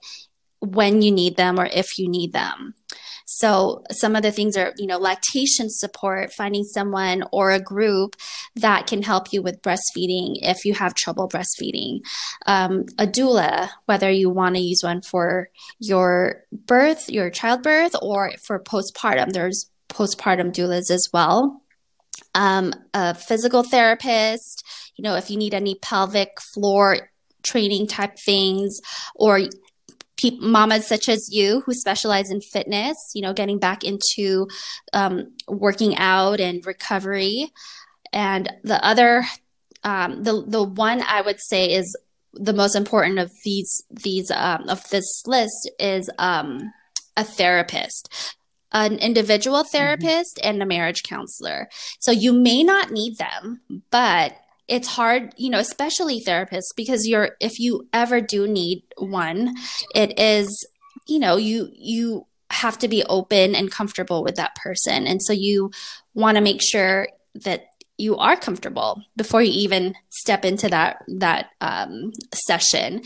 when 0.60 1.02
you 1.02 1.12
need 1.12 1.38
them 1.38 1.60
or 1.60 1.66
if 1.66 1.98
you 1.98 2.10
need 2.10 2.34
them. 2.34 2.74
So 3.32 3.84
some 3.92 4.16
of 4.16 4.24
the 4.24 4.32
things 4.32 4.58
are, 4.58 4.74
you 4.78 4.88
know, 4.88 4.98
lactation 4.98 5.70
support, 5.70 6.34
finding 6.34 6.64
someone 6.64 7.24
or 7.32 7.52
a 7.52 7.62
group 7.62 8.16
that 8.56 8.88
can 8.88 9.04
help 9.04 9.32
you 9.32 9.44
with 9.44 9.62
breastfeeding 9.62 10.38
if 10.42 10.66
you 10.66 10.74
have 10.74 10.96
trouble 10.96 11.30
breastfeeding. 11.30 12.00
Um, 12.48 12.86
a 12.98 13.06
doula, 13.06 13.70
whether 13.86 14.10
you 14.10 14.32
want 14.32 14.56
to 14.56 14.62
use 14.62 14.82
one 14.82 15.04
for 15.04 15.50
your 15.78 16.44
birth, 16.52 17.08
your 17.08 17.30
childbirth, 17.30 17.96
or 18.02 18.32
for 18.48 18.60
postpartum. 18.60 19.32
There's 19.32 19.70
postpartum 19.90 20.52
doulas 20.52 20.90
as 20.90 21.08
well. 21.14 21.62
Um, 22.34 22.74
a 22.96 23.14
physical 23.14 23.62
therapist, 23.62 24.66
you 25.00 25.04
know, 25.04 25.16
if 25.16 25.30
you 25.30 25.38
need 25.38 25.54
any 25.54 25.76
pelvic 25.76 26.42
floor 26.42 27.10
training 27.42 27.88
type 27.88 28.18
things 28.18 28.82
or 29.16 29.40
pe- 30.18 30.38
mamas 30.42 30.86
such 30.86 31.08
as 31.08 31.30
you 31.32 31.62
who 31.62 31.74
specialize 31.74 32.30
in 32.30 32.42
fitness, 32.42 32.98
you 33.16 33.22
know, 33.22 33.32
getting 33.32 33.60
back 33.60 33.86
into 33.86 34.46
um, 34.92 35.32
working 35.48 35.96
out 35.96 36.42
and 36.42 36.66
recovery. 36.66 37.50
And 38.12 38.52
the 38.66 38.86
other, 38.86 39.24
um, 39.86 40.24
the 40.24 40.44
the 40.46 40.64
one 40.64 41.02
I 41.02 41.22
would 41.22 41.40
say 41.40 41.72
is 41.72 41.98
the 42.34 42.52
most 42.52 42.76
important 42.76 43.20
of 43.20 43.32
these 43.46 43.82
these 43.90 44.30
um, 44.32 44.68
of 44.68 44.84
this 44.90 45.24
list 45.26 45.72
is 45.80 46.10
um, 46.18 46.74
a 47.16 47.24
therapist 47.24 48.36
an 48.72 48.98
individual 48.98 49.60
mm-hmm. 49.60 49.78
therapist 49.78 50.38
mm-hmm. 50.38 50.50
and 50.50 50.62
a 50.62 50.66
marriage 50.66 51.04
counselor. 51.04 51.70
So 52.00 52.12
you 52.12 52.34
may 52.34 52.64
not 52.64 52.92
need 52.92 53.18
them, 53.18 53.62
but 53.90 54.36
it's 54.70 54.88
hard, 54.88 55.34
you 55.38 55.50
know, 55.50 55.60
especially 55.60 56.22
therapists, 56.22 56.76
because 56.76 57.08
you're, 57.08 57.32
if 57.40 57.60
you 57.60 57.88
ever 57.92 58.22
do 58.22 58.48
need 58.48 58.84
one, 58.98 59.56
it 59.94 60.18
is, 60.20 60.68
you 61.08 61.20
know, 61.20 61.38
you, 61.38 61.70
you, 61.74 62.26
have 62.52 62.80
to 62.80 62.88
be 62.88 63.04
open 63.04 63.54
and 63.54 63.70
comfortable 63.72 64.24
with 64.24 64.36
that 64.36 64.56
person. 64.56 65.06
And 65.06 65.22
so 65.22 65.32
you 65.32 65.70
want 66.16 66.36
to 66.36 66.42
make 66.42 66.64
sure 66.64 67.08
that 67.36 67.66
you 68.00 68.16
are 68.16 68.36
comfortable 68.36 69.04
before 69.16 69.44
you 69.44 69.52
even 69.52 69.94
step 70.10 70.46
into 70.46 70.70
that 70.70 71.04
that 71.20 71.50
um, 71.62 72.12
session 72.34 73.02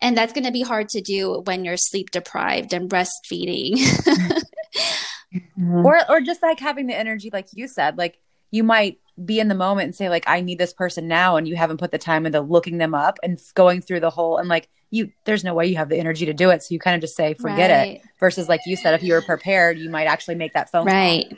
and 0.00 0.16
that's 0.16 0.32
going 0.32 0.44
to 0.44 0.50
be 0.50 0.62
hard 0.62 0.88
to 0.90 1.00
do 1.00 1.42
when 1.44 1.64
you're 1.64 1.76
sleep 1.76 2.10
deprived 2.10 2.72
and 2.72 2.90
breastfeeding 2.90 3.72
mm-hmm. 5.32 5.86
or 5.86 6.00
or 6.10 6.20
just 6.20 6.42
like 6.42 6.58
having 6.58 6.86
the 6.88 6.98
energy 6.98 7.30
like 7.32 7.46
you 7.54 7.68
said 7.68 7.96
like 7.96 8.18
you 8.52 8.62
might 8.62 9.00
be 9.22 9.40
in 9.40 9.48
the 9.48 9.54
moment 9.54 9.86
and 9.86 9.94
say 9.94 10.08
like 10.08 10.24
i 10.26 10.40
need 10.40 10.58
this 10.58 10.72
person 10.72 11.08
now 11.08 11.36
and 11.36 11.46
you 11.46 11.56
haven't 11.56 11.78
put 11.78 11.90
the 11.90 11.98
time 11.98 12.24
into 12.24 12.40
looking 12.40 12.78
them 12.78 12.94
up 12.94 13.18
and 13.22 13.40
going 13.54 13.82
through 13.82 14.00
the 14.00 14.08
whole 14.10 14.38
and 14.38 14.48
like 14.48 14.68
you 14.92 15.10
there's 15.24 15.42
no 15.42 15.54
way 15.54 15.66
you 15.66 15.76
have 15.76 15.88
the 15.88 15.98
energy 15.98 16.26
to 16.26 16.34
do 16.34 16.50
it. 16.50 16.62
So 16.62 16.68
you 16.72 16.78
kind 16.78 16.94
of 16.94 17.00
just 17.00 17.16
say 17.16 17.34
forget 17.34 17.70
right. 17.70 17.96
it 17.96 18.02
versus 18.20 18.48
like 18.48 18.60
you 18.66 18.76
said 18.76 18.94
if 18.94 19.02
you 19.02 19.14
were 19.14 19.22
prepared 19.22 19.78
you 19.78 19.90
might 19.90 20.04
actually 20.04 20.36
make 20.36 20.52
that 20.52 20.70
phone 20.70 20.86
right. 20.86 21.36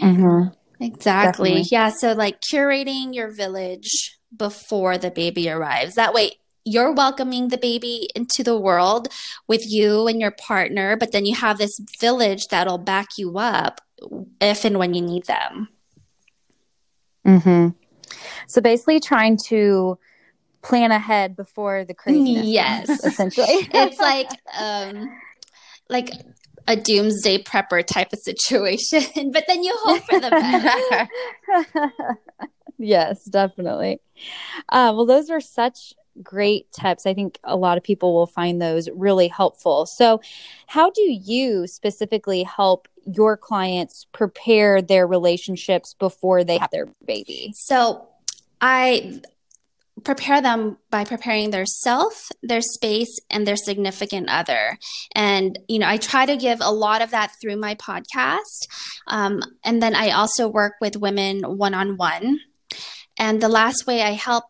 Mm-hmm. 0.00 0.54
exactly. 0.84 1.50
Definitely. 1.50 1.68
yeah 1.72 1.90
so 1.90 2.12
like 2.12 2.40
curating 2.40 3.14
your 3.14 3.32
village 3.32 4.18
before 4.36 4.98
the 4.98 5.10
baby 5.10 5.50
arrives. 5.50 5.96
That 5.96 6.14
way 6.14 6.32
you're 6.64 6.92
welcoming 6.92 7.48
the 7.48 7.56
baby 7.56 8.10
into 8.14 8.44
the 8.44 8.58
world 8.58 9.08
with 9.48 9.62
you 9.66 10.06
and 10.06 10.20
your 10.20 10.32
partner 10.32 10.96
but 10.96 11.12
then 11.12 11.24
you 11.24 11.34
have 11.34 11.56
this 11.56 11.80
village 11.98 12.48
that'll 12.48 12.78
back 12.78 13.08
you 13.16 13.38
up 13.38 13.80
if 14.40 14.66
and 14.66 14.78
when 14.78 14.92
you 14.92 15.00
need 15.00 15.24
them 15.24 15.68
Mm-hmm. 17.28 17.68
So 18.46 18.60
basically, 18.60 19.00
trying 19.00 19.36
to 19.48 19.98
plan 20.62 20.90
ahead 20.90 21.36
before 21.36 21.84
the 21.84 21.94
craziness. 21.94 22.46
Yes, 22.46 22.88
essentially, 23.04 23.46
it's 23.48 24.00
like 24.00 24.30
um, 24.58 25.08
like 25.88 26.10
a 26.66 26.76
doomsday 26.76 27.42
prepper 27.42 27.84
type 27.84 28.12
of 28.12 28.18
situation, 28.20 29.30
but 29.32 29.44
then 29.46 29.62
you 29.62 29.76
hope 29.80 30.02
for 30.02 30.18
the 30.18 30.30
best. 30.30 31.84
yes, 32.78 33.24
definitely. 33.24 34.00
Uh, 34.68 34.92
well, 34.94 35.06
those 35.06 35.30
are 35.30 35.40
such 35.40 35.94
great 36.22 36.70
tips. 36.72 37.06
I 37.06 37.14
think 37.14 37.38
a 37.44 37.56
lot 37.56 37.78
of 37.78 37.84
people 37.84 38.14
will 38.14 38.26
find 38.26 38.60
those 38.60 38.88
really 38.90 39.28
helpful. 39.28 39.86
So, 39.86 40.20
how 40.66 40.90
do 40.90 41.02
you 41.02 41.66
specifically 41.66 42.42
help 42.42 42.88
your 43.14 43.36
clients 43.36 44.06
prepare 44.12 44.82
their 44.82 45.06
relationships 45.06 45.94
before 45.98 46.44
they 46.44 46.58
have 46.58 46.70
their 46.70 46.86
baby? 47.06 47.52
So, 47.54 48.08
I 48.60 49.20
prepare 50.04 50.40
them 50.40 50.78
by 50.90 51.04
preparing 51.04 51.50
their 51.50 51.66
self, 51.66 52.28
their 52.42 52.60
space, 52.60 53.20
and 53.30 53.46
their 53.46 53.56
significant 53.56 54.28
other. 54.28 54.78
And, 55.14 55.58
you 55.68 55.78
know, 55.78 55.88
I 55.88 55.96
try 55.96 56.26
to 56.26 56.36
give 56.36 56.58
a 56.60 56.72
lot 56.72 57.02
of 57.02 57.10
that 57.10 57.32
through 57.40 57.56
my 57.56 57.74
podcast. 57.74 58.66
Um, 59.06 59.42
and 59.64 59.82
then 59.82 59.94
I 59.94 60.10
also 60.10 60.48
work 60.48 60.74
with 60.80 60.96
women 60.96 61.42
one 61.42 61.74
on 61.74 61.96
one. 61.96 62.40
And 63.16 63.40
the 63.40 63.48
last 63.48 63.86
way 63.86 64.02
I 64.02 64.12
help 64.12 64.44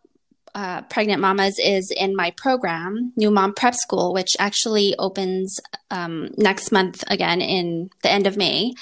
uh, 0.55 0.83
pregnant 0.83 1.21
mamas 1.21 1.59
is 1.59 1.93
in 1.97 2.17
my 2.17 2.31
program, 2.33 3.13
New 3.17 3.31
Mom 3.31 3.55
Prep 3.55 3.75
School, 3.75 4.13
which 4.13 4.37
actually 4.39 4.95
opens 4.99 5.59
um, 5.91 6.31
next 6.37 6.73
month 6.73 7.05
again 7.09 7.41
in 7.41 7.91
the 8.03 8.11
end 8.11 8.27
of 8.27 8.37
May. 8.37 8.73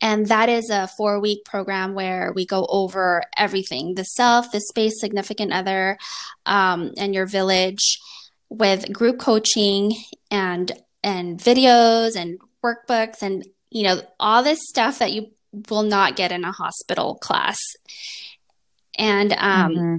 And 0.00 0.26
that 0.26 0.48
is 0.48 0.70
a 0.70 0.88
four 0.96 1.20
week 1.20 1.44
program 1.44 1.94
where 1.94 2.32
we 2.34 2.46
go 2.46 2.66
over 2.68 3.22
everything 3.36 3.94
the 3.94 4.04
self, 4.04 4.50
the 4.50 4.60
space, 4.60 5.00
significant 5.00 5.52
other, 5.52 5.98
um, 6.46 6.92
and 6.96 7.14
your 7.14 7.26
village 7.26 7.98
with 8.48 8.92
group 8.92 9.18
coaching 9.18 9.94
and 10.30 10.72
and 11.02 11.38
videos 11.38 12.16
and 12.16 12.38
workbooks 12.64 13.22
and 13.22 13.46
you 13.70 13.84
know 13.84 14.00
all 14.18 14.42
this 14.42 14.58
stuff 14.68 14.98
that 14.98 15.12
you 15.12 15.30
will 15.70 15.82
not 15.82 16.16
get 16.16 16.32
in 16.32 16.44
a 16.44 16.52
hospital 16.52 17.14
class 17.16 17.58
and 18.98 19.32
um, 19.32 19.74
mm-hmm. 19.74 19.96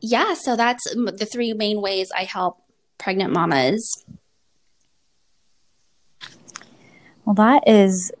Yeah 0.00 0.34
so 0.34 0.56
that's 0.56 0.84
the 0.94 1.28
three 1.30 1.52
main 1.52 1.80
ways 1.80 2.10
i 2.16 2.24
help 2.24 2.62
pregnant 2.98 3.32
mamas 3.32 4.04
well 7.24 7.34
that 7.34 7.62
is 7.66 8.12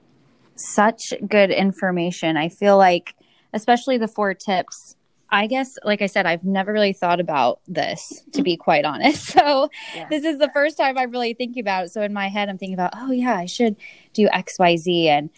such 0.56 1.12
good 1.28 1.50
information 1.50 2.36
i 2.36 2.48
feel 2.48 2.76
like 2.76 3.14
especially 3.52 3.98
the 3.98 4.08
four 4.08 4.34
tips 4.34 4.96
I 5.32 5.46
guess, 5.46 5.78
like 5.84 6.02
I 6.02 6.06
said, 6.06 6.26
I've 6.26 6.44
never 6.44 6.72
really 6.72 6.92
thought 6.92 7.20
about 7.20 7.60
this, 7.68 8.24
to 8.32 8.42
be 8.42 8.56
quite 8.56 8.84
honest. 8.84 9.30
So, 9.40 9.70
yeah. 9.94 10.08
this 10.08 10.24
is 10.24 10.38
the 10.38 10.50
first 10.52 10.76
time 10.76 10.98
I'm 10.98 11.10
really 11.10 11.34
thinking 11.34 11.60
about 11.60 11.84
it. 11.84 11.92
So, 11.92 12.02
in 12.02 12.12
my 12.12 12.28
head, 12.28 12.48
I'm 12.48 12.58
thinking 12.58 12.74
about, 12.74 12.92
oh, 12.96 13.12
yeah, 13.12 13.36
I 13.36 13.46
should 13.46 13.76
do 14.12 14.28
XYZ. 14.28 15.06
And, 15.06 15.30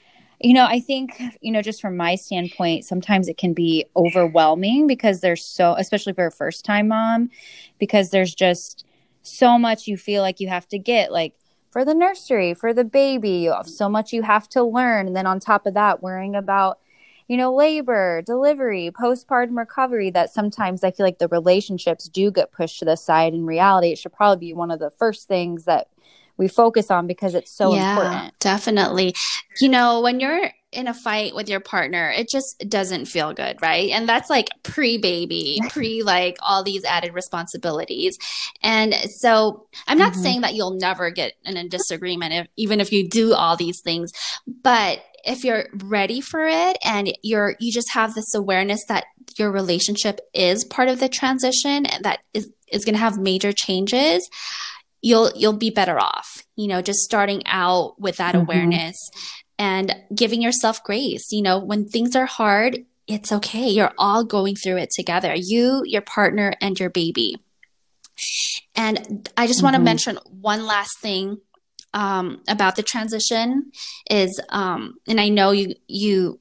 you 0.43 0.55
know, 0.55 0.65
I 0.65 0.81
think, 0.81 1.21
you 1.41 1.53
know, 1.53 1.63
just 1.63 1.81
from 1.81 1.97
my 1.97 2.17
standpoint, 2.17 2.85
sometimes 2.85 3.29
it 3.29 3.39
can 3.39 3.55
be 3.55 3.87
overwhelming 3.97 4.87
because 4.87 5.21
there's 5.21 5.45
so, 5.45 5.75
especially 5.79 6.13
for 6.13 6.27
a 6.27 6.33
first 6.33 6.65
time 6.65 6.89
mom, 6.89 7.31
because 7.79 8.11
there's 8.11 8.35
just 8.35 8.85
so 9.23 9.59
much 9.59 9.87
you 9.87 9.97
feel 9.97 10.23
like 10.23 10.41
you 10.41 10.49
have 10.49 10.67
to 10.69 10.79
get, 10.79 11.13
like 11.13 11.35
for 11.71 11.85
the 11.85 11.95
nursery, 11.95 12.55
for 12.55 12.75
the 12.75 12.85
baby, 12.85 13.49
so 13.65 13.89
much 13.89 14.13
you 14.13 14.23
have 14.23 14.49
to 14.51 14.63
learn. 14.63 15.07
And 15.07 15.17
then 15.17 15.27
on 15.27 15.41
top 15.41 15.65
of 15.65 15.75
that, 15.75 16.03
worrying 16.03 16.35
about, 16.35 16.79
you 17.29 17.37
know, 17.37 17.55
labor, 17.55 18.21
delivery, 18.27 18.91
postpartum 18.91 19.57
recovery, 19.57 20.11
that 20.11 20.33
sometimes 20.33 20.83
I 20.83 20.91
feel 20.91 21.07
like 21.07 21.19
the 21.19 21.29
relationships 21.29 22.09
do 22.09 22.31
get 22.31 22.53
pushed 22.53 22.81
to 22.81 22.85
the 22.85 22.97
side. 22.97 23.33
In 23.33 23.47
reality, 23.47 23.93
it 23.93 23.99
should 23.99 24.13
probably 24.13 24.49
be 24.49 24.55
one 24.55 24.71
of 24.71 24.81
the 24.81 24.91
first 24.91 25.29
things 25.29 25.65
that 25.65 25.89
we 26.37 26.49
focus 26.49 26.91
on 26.91 27.07
because 27.07 27.35
it's 27.35 27.55
so 27.57 27.75
yeah, 27.75 27.93
important. 27.93 28.39
Definitely. 28.39 29.15
You 29.61 29.69
know, 29.69 30.01
when 30.01 30.21
you're 30.21 30.51
in 30.73 30.89
a 30.89 30.95
fight 30.95 31.35
with 31.35 31.49
your 31.49 31.61
partner, 31.61 32.11
it 32.11 32.29
just 32.31 32.65
doesn't 32.69 33.05
feel 33.05 33.35
good, 33.35 33.61
right? 33.61 33.91
And 33.91 34.09
that's 34.09 34.31
like 34.31 34.49
pre 34.63 34.97
baby, 34.97 35.61
pre 35.69 36.03
like 36.03 36.37
all 36.41 36.65
these 36.65 36.85
added 36.85 37.13
responsibilities. 37.15 38.17
And 38.63 38.95
so 38.95 39.67
I'm 39.87 39.99
not 39.99 40.13
mm-hmm. 40.13 40.23
saying 40.23 40.41
that 40.41 40.55
you'll 40.55 40.79
never 40.79 41.11
get 41.11 41.35
in 41.45 41.57
a 41.57 41.69
disagreement 41.69 42.33
if, 42.33 42.47
even 42.57 42.81
if 42.81 42.91
you 42.91 43.09
do 43.09 43.35
all 43.35 43.57
these 43.57 43.81
things, 43.83 44.11
but 44.47 45.01
if 45.25 45.45
you're 45.45 45.67
ready 45.85 46.21
for 46.21 46.47
it 46.47 46.77
and 46.85 47.17
you're 47.23 47.55
you 47.61 47.71
just 47.73 47.93
have 47.93 48.15
this 48.15 48.35
awareness 48.35 48.85
that 48.89 49.05
your 49.39 49.53
relationship 49.53 50.21
is 50.35 50.65
part 50.65 50.89
of 50.89 50.99
the 50.99 51.09
transition 51.09 51.87
and 51.87 52.05
that 52.05 52.21
is 52.35 52.51
is 52.73 52.85
going 52.85 52.95
to 52.95 53.01
have 53.01 53.19
major 53.19 53.53
changes 53.53 54.29
you'll 55.03 55.31
you'll 55.37 55.53
be 55.53 55.71
better 55.71 55.99
off 55.99 56.45
you 56.57 56.67
know 56.67 56.81
just 56.81 57.01
starting 57.01 57.43
out 57.47 58.01
with 58.01 58.17
that 58.17 58.35
mm-hmm. 58.35 58.45
awareness 58.45 58.97
and 59.59 59.95
giving 60.15 60.41
yourself 60.41 60.83
grace 60.85 61.31
you 61.31 61.43
know 61.43 61.59
when 61.59 61.87
things 61.87 62.17
are 62.17 62.27
hard 62.27 62.79
it's 63.07 63.33
okay 63.33 63.69
you're 63.69 63.93
all 63.99 64.25
going 64.25 64.55
through 64.55 64.77
it 64.77 64.91
together 64.91 65.35
you 65.37 65.83
your 65.85 66.03
partner 66.03 66.53
and 66.61 66.79
your 66.79 66.91
baby 66.91 67.37
and 68.75 69.29
i 69.37 69.47
just 69.47 69.59
mm-hmm. 69.59 69.67
want 69.67 69.77
to 69.77 69.83
mention 69.83 70.19
one 70.41 70.67
last 70.67 70.99
thing 71.01 71.39
um, 71.95 72.41
about 72.49 72.77
the 72.77 72.83
transition 72.83 73.71
is, 74.09 74.41
um, 74.49 74.95
and 75.07 75.21
I 75.21 75.29
know 75.29 75.51
you 75.51 75.75
you 75.89 76.41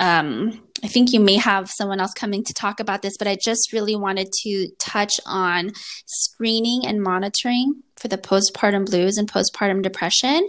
um, 0.00 0.60
I 0.82 0.88
think 0.88 1.12
you 1.12 1.20
may 1.20 1.36
have 1.36 1.68
someone 1.70 2.00
else 2.00 2.12
coming 2.14 2.42
to 2.44 2.54
talk 2.54 2.80
about 2.80 3.02
this, 3.02 3.16
but 3.18 3.28
I 3.28 3.36
just 3.36 3.72
really 3.72 3.94
wanted 3.94 4.28
to 4.44 4.68
touch 4.78 5.12
on 5.26 5.72
screening 6.06 6.86
and 6.86 7.02
monitoring 7.02 7.82
for 7.96 8.08
the 8.08 8.16
postpartum 8.16 8.86
blues 8.86 9.18
and 9.18 9.30
postpartum 9.30 9.82
depression. 9.82 10.48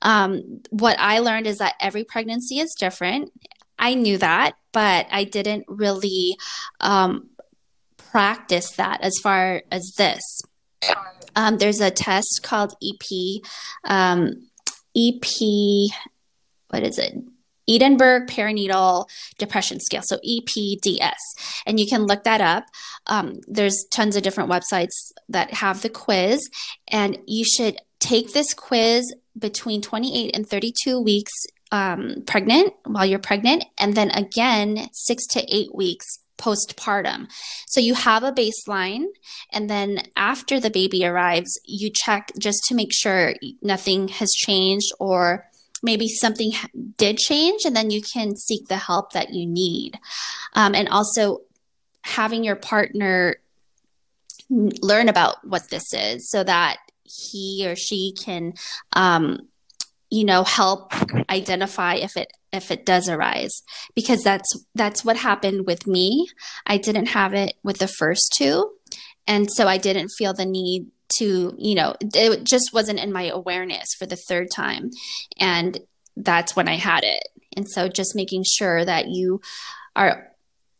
Um, 0.00 0.62
what 0.70 0.96
I 1.00 1.18
learned 1.18 1.48
is 1.48 1.58
that 1.58 1.74
every 1.80 2.04
pregnancy 2.04 2.60
is 2.60 2.74
different. 2.78 3.32
I 3.76 3.94
knew 3.94 4.18
that, 4.18 4.54
but 4.70 5.08
I 5.10 5.24
didn't 5.24 5.64
really 5.66 6.36
um, 6.78 7.30
practice 7.96 8.70
that 8.76 9.00
as 9.00 9.18
far 9.20 9.62
as 9.72 9.94
this. 9.98 10.22
Um, 11.34 11.58
there's 11.58 11.80
a 11.80 11.90
test 11.90 12.40
called 12.44 12.74
EP, 12.82 13.42
um, 13.84 14.48
EP, 14.96 15.24
what 16.68 16.84
is 16.84 16.98
it? 16.98 17.14
Edinburgh 17.68 18.26
Perinatal 18.26 19.06
Depression 19.38 19.80
Scale, 19.80 20.02
so 20.04 20.18
EPDS. 20.18 21.12
And 21.66 21.78
you 21.78 21.86
can 21.86 22.06
look 22.06 22.24
that 22.24 22.40
up. 22.40 22.64
Um, 23.06 23.40
there's 23.46 23.84
tons 23.92 24.16
of 24.16 24.22
different 24.22 24.50
websites 24.50 25.12
that 25.28 25.54
have 25.54 25.82
the 25.82 25.88
quiz, 25.88 26.48
and 26.88 27.18
you 27.26 27.44
should 27.44 27.78
take 28.00 28.32
this 28.32 28.54
quiz 28.54 29.14
between 29.38 29.80
28 29.80 30.34
and 30.34 30.48
32 30.48 31.00
weeks 31.00 31.32
um, 31.70 32.22
pregnant 32.26 32.74
while 32.84 33.06
you're 33.06 33.18
pregnant, 33.18 33.64
and 33.78 33.94
then 33.94 34.10
again 34.10 34.88
six 34.92 35.26
to 35.28 35.44
eight 35.48 35.74
weeks 35.74 36.06
postpartum. 36.38 37.28
So 37.66 37.80
you 37.80 37.94
have 37.94 38.24
a 38.24 38.32
baseline, 38.32 39.04
and 39.52 39.70
then 39.70 40.02
after 40.16 40.60
the 40.60 40.70
baby 40.70 41.04
arrives, 41.04 41.58
you 41.64 41.90
check 41.94 42.32
just 42.38 42.64
to 42.68 42.74
make 42.74 42.92
sure 42.92 43.34
nothing 43.62 44.08
has 44.08 44.30
changed 44.32 44.92
or 44.98 45.46
maybe 45.82 46.08
something 46.08 46.52
did 46.96 47.18
change, 47.18 47.64
and 47.64 47.74
then 47.74 47.90
you 47.90 48.02
can 48.02 48.36
seek 48.36 48.68
the 48.68 48.76
help 48.76 49.12
that 49.12 49.32
you 49.32 49.46
need. 49.46 49.98
Um, 50.54 50.74
and 50.74 50.88
also 50.88 51.40
having 52.02 52.44
your 52.44 52.56
partner 52.56 53.36
learn 54.50 55.08
about 55.08 55.46
what 55.46 55.70
this 55.70 55.94
is 55.94 56.28
so 56.30 56.44
that 56.44 56.78
he 57.04 57.64
or 57.66 57.76
she 57.76 58.12
can 58.12 58.54
um, 58.92 59.48
you 60.10 60.24
know 60.24 60.44
help 60.44 60.92
identify 61.30 61.94
if 61.94 62.16
it 62.16 62.32
if 62.52 62.70
it 62.70 62.84
does 62.84 63.08
arise 63.08 63.62
because 63.94 64.22
that's 64.22 64.66
that's 64.74 65.04
what 65.04 65.16
happened 65.16 65.66
with 65.66 65.86
me 65.86 66.28
i 66.66 66.76
didn't 66.76 67.06
have 67.06 67.32
it 67.32 67.54
with 67.62 67.78
the 67.78 67.88
first 67.88 68.34
two 68.36 68.70
and 69.26 69.48
so 69.50 69.66
i 69.66 69.78
didn't 69.78 70.10
feel 70.18 70.34
the 70.34 70.44
need 70.44 70.86
to 71.18 71.54
you 71.58 71.74
know 71.74 71.94
it 72.00 72.44
just 72.44 72.70
wasn't 72.72 72.98
in 72.98 73.12
my 73.12 73.28
awareness 73.28 73.94
for 73.98 74.06
the 74.06 74.18
third 74.28 74.48
time 74.50 74.90
and 75.38 75.78
that's 76.16 76.54
when 76.56 76.68
i 76.68 76.76
had 76.76 77.04
it 77.04 77.28
and 77.56 77.68
so 77.68 77.88
just 77.88 78.14
making 78.14 78.44
sure 78.44 78.84
that 78.84 79.08
you 79.08 79.40
are 79.96 80.32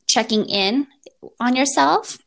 checking 0.08 0.46
in 0.46 0.86
on 1.40 1.56
yourself 1.56 2.18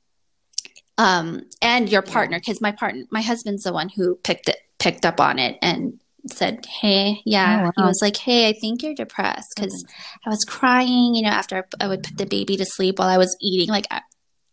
um, 0.97 1.41
and 1.61 1.91
your 1.91 2.01
partner 2.01 2.39
because 2.39 2.61
my 2.61 2.71
partner 2.71 3.03
my 3.11 3.21
husband's 3.21 3.63
the 3.63 3.73
one 3.73 3.89
who 3.89 4.15
picked 4.15 4.47
it 4.47 4.57
picked 4.79 5.05
up 5.05 5.19
on 5.19 5.39
it 5.39 5.57
and 5.61 5.99
said, 6.31 6.65
Hey, 6.65 7.21
yeah. 7.25 7.59
Oh, 7.59 7.63
wow. 7.65 7.71
He 7.75 7.81
was 7.83 7.99
like, 8.01 8.17
Hey, 8.17 8.49
I 8.49 8.53
think 8.53 8.83
you're 8.83 8.95
depressed 8.95 9.53
because 9.55 9.73
mm-hmm. 9.73 10.29
I 10.29 10.29
was 10.29 10.43
crying, 10.47 11.15
you 11.15 11.23
know, 11.23 11.29
after 11.29 11.67
I 11.79 11.87
would 11.87 12.03
put 12.03 12.17
the 12.17 12.25
baby 12.25 12.57
to 12.57 12.65
sleep 12.65 12.99
while 12.99 13.07
I 13.07 13.17
was 13.17 13.35
eating, 13.41 13.69
like 13.69 13.87
I, 13.91 14.01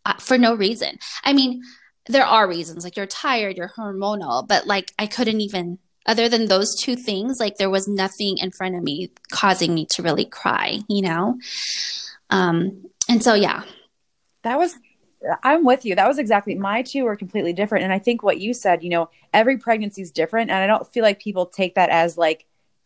I, 0.05 0.15
for 0.19 0.37
no 0.37 0.55
reason. 0.55 0.97
I 1.23 1.33
mean, 1.33 1.61
there 2.07 2.25
are 2.25 2.47
reasons, 2.47 2.83
like 2.83 2.97
you're 2.97 3.05
tired, 3.05 3.57
you're 3.57 3.69
hormonal, 3.69 4.47
but 4.47 4.67
like 4.67 4.91
I 4.99 5.07
couldn't 5.07 5.41
even, 5.41 5.79
other 6.05 6.27
than 6.27 6.47
those 6.47 6.75
two 6.75 6.95
things, 6.95 7.37
like 7.39 7.57
there 7.57 7.69
was 7.69 7.87
nothing 7.87 8.37
in 8.37 8.51
front 8.51 8.75
of 8.75 8.83
me 8.83 9.11
causing 9.31 9.73
me 9.73 9.85
to 9.91 10.03
really 10.03 10.25
cry, 10.25 10.79
you 10.89 11.01
know? 11.01 11.37
Um, 12.29 12.85
and 13.07 13.23
so, 13.23 13.33
yeah. 13.33 13.63
That 14.43 14.59
was 14.59 14.75
I'm 15.43 15.63
with 15.63 15.85
you. 15.85 15.95
That 15.95 16.07
was 16.07 16.17
exactly 16.17 16.55
my 16.55 16.81
two 16.81 17.05
are 17.07 17.15
completely 17.15 17.53
different. 17.53 17.83
And 17.83 17.93
I 17.93 17.99
think 17.99 18.23
what 18.23 18.39
you 18.39 18.53
said, 18.53 18.83
you 18.83 18.89
know, 18.89 19.09
every 19.33 19.57
pregnancy 19.57 20.01
is 20.01 20.11
different. 20.11 20.51
And 20.51 20.59
I 20.59 20.67
don't 20.67 20.91
feel 20.91 21.03
like 21.03 21.19
people 21.19 21.45
take 21.45 21.75
that 21.75 21.89
as 21.89 22.17
like 22.17 22.45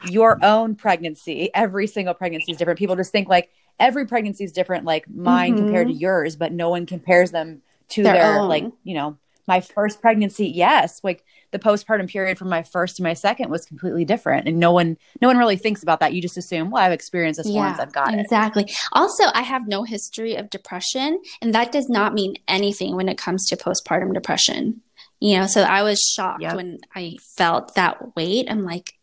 your 0.10 0.44
own 0.44 0.76
pregnancy. 0.76 1.50
Every 1.54 1.88
single 1.88 2.14
pregnancy 2.14 2.52
is 2.52 2.58
different. 2.58 2.80
People 2.80 2.96
just 2.96 3.12
think 3.12 3.28
like 3.28 3.50
every 3.80 4.06
pregnancy 4.06 4.44
is 4.44 4.52
different, 4.52 4.86
like 4.86 5.10
mine 5.10 5.56
mm-hmm. 5.56 5.66
compared 5.66 5.88
to 5.88 5.94
yours, 5.94 6.36
but 6.36 6.52
no 6.52 6.70
one 6.70 6.86
compares 6.86 7.32
them 7.32 7.62
to 7.90 8.04
their, 8.04 8.14
their 8.14 8.44
like, 8.44 8.66
you 8.84 8.96
know, 8.96 9.18
my 9.48 9.62
first 9.62 10.02
pregnancy. 10.02 10.48
Yes. 10.48 11.00
Like 11.04 11.24
the 11.52 11.60
postpartum 11.60 12.10
period 12.10 12.38
from 12.38 12.50
my 12.50 12.64
first 12.64 12.98
to 12.98 13.04
my 13.04 13.14
second 13.14 13.50
was 13.50 13.66
completely 13.66 14.06
different 14.06 14.48
and 14.48 14.60
no 14.60 14.72
one 14.72 14.98
no 15.22 15.28
one 15.28 15.38
really 15.38 15.56
thinks 15.56 15.82
about 15.82 16.00
that 16.00 16.14
you 16.14 16.22
just 16.22 16.38
assume 16.38 16.70
well 16.70 16.84
i've 16.84 16.92
experienced 16.92 17.38
this 17.38 17.50
yeah, 17.50 17.68
once 17.68 17.80
i've 17.80 17.94
got 17.94 18.14
it 18.14 18.20
exactly 18.20 18.70
also 18.92 19.24
i 19.34 19.42
have 19.42 19.68
no 19.68 19.84
history 19.84 20.36
of 20.36 20.50
depression 20.50 21.20
and 21.42 21.54
that 21.54 21.72
does 21.72 21.88
not 21.90 22.14
mean 22.14 22.36
anything 22.48 22.96
when 22.96 23.10
it 23.10 23.18
comes 23.18 23.48
to 23.48 23.56
postpartum 23.56 24.14
depression 24.14 24.82
you 25.20 25.38
know 25.38 25.48
so 25.48 25.62
i 25.62 25.84
was 25.84 26.00
shocked 26.00 26.42
yep. 26.42 26.56
when 26.56 26.78
i 26.96 27.16
felt 27.38 27.76
that 27.76 28.16
weight 28.16 28.48
i'm 28.50 28.66
like 28.66 28.94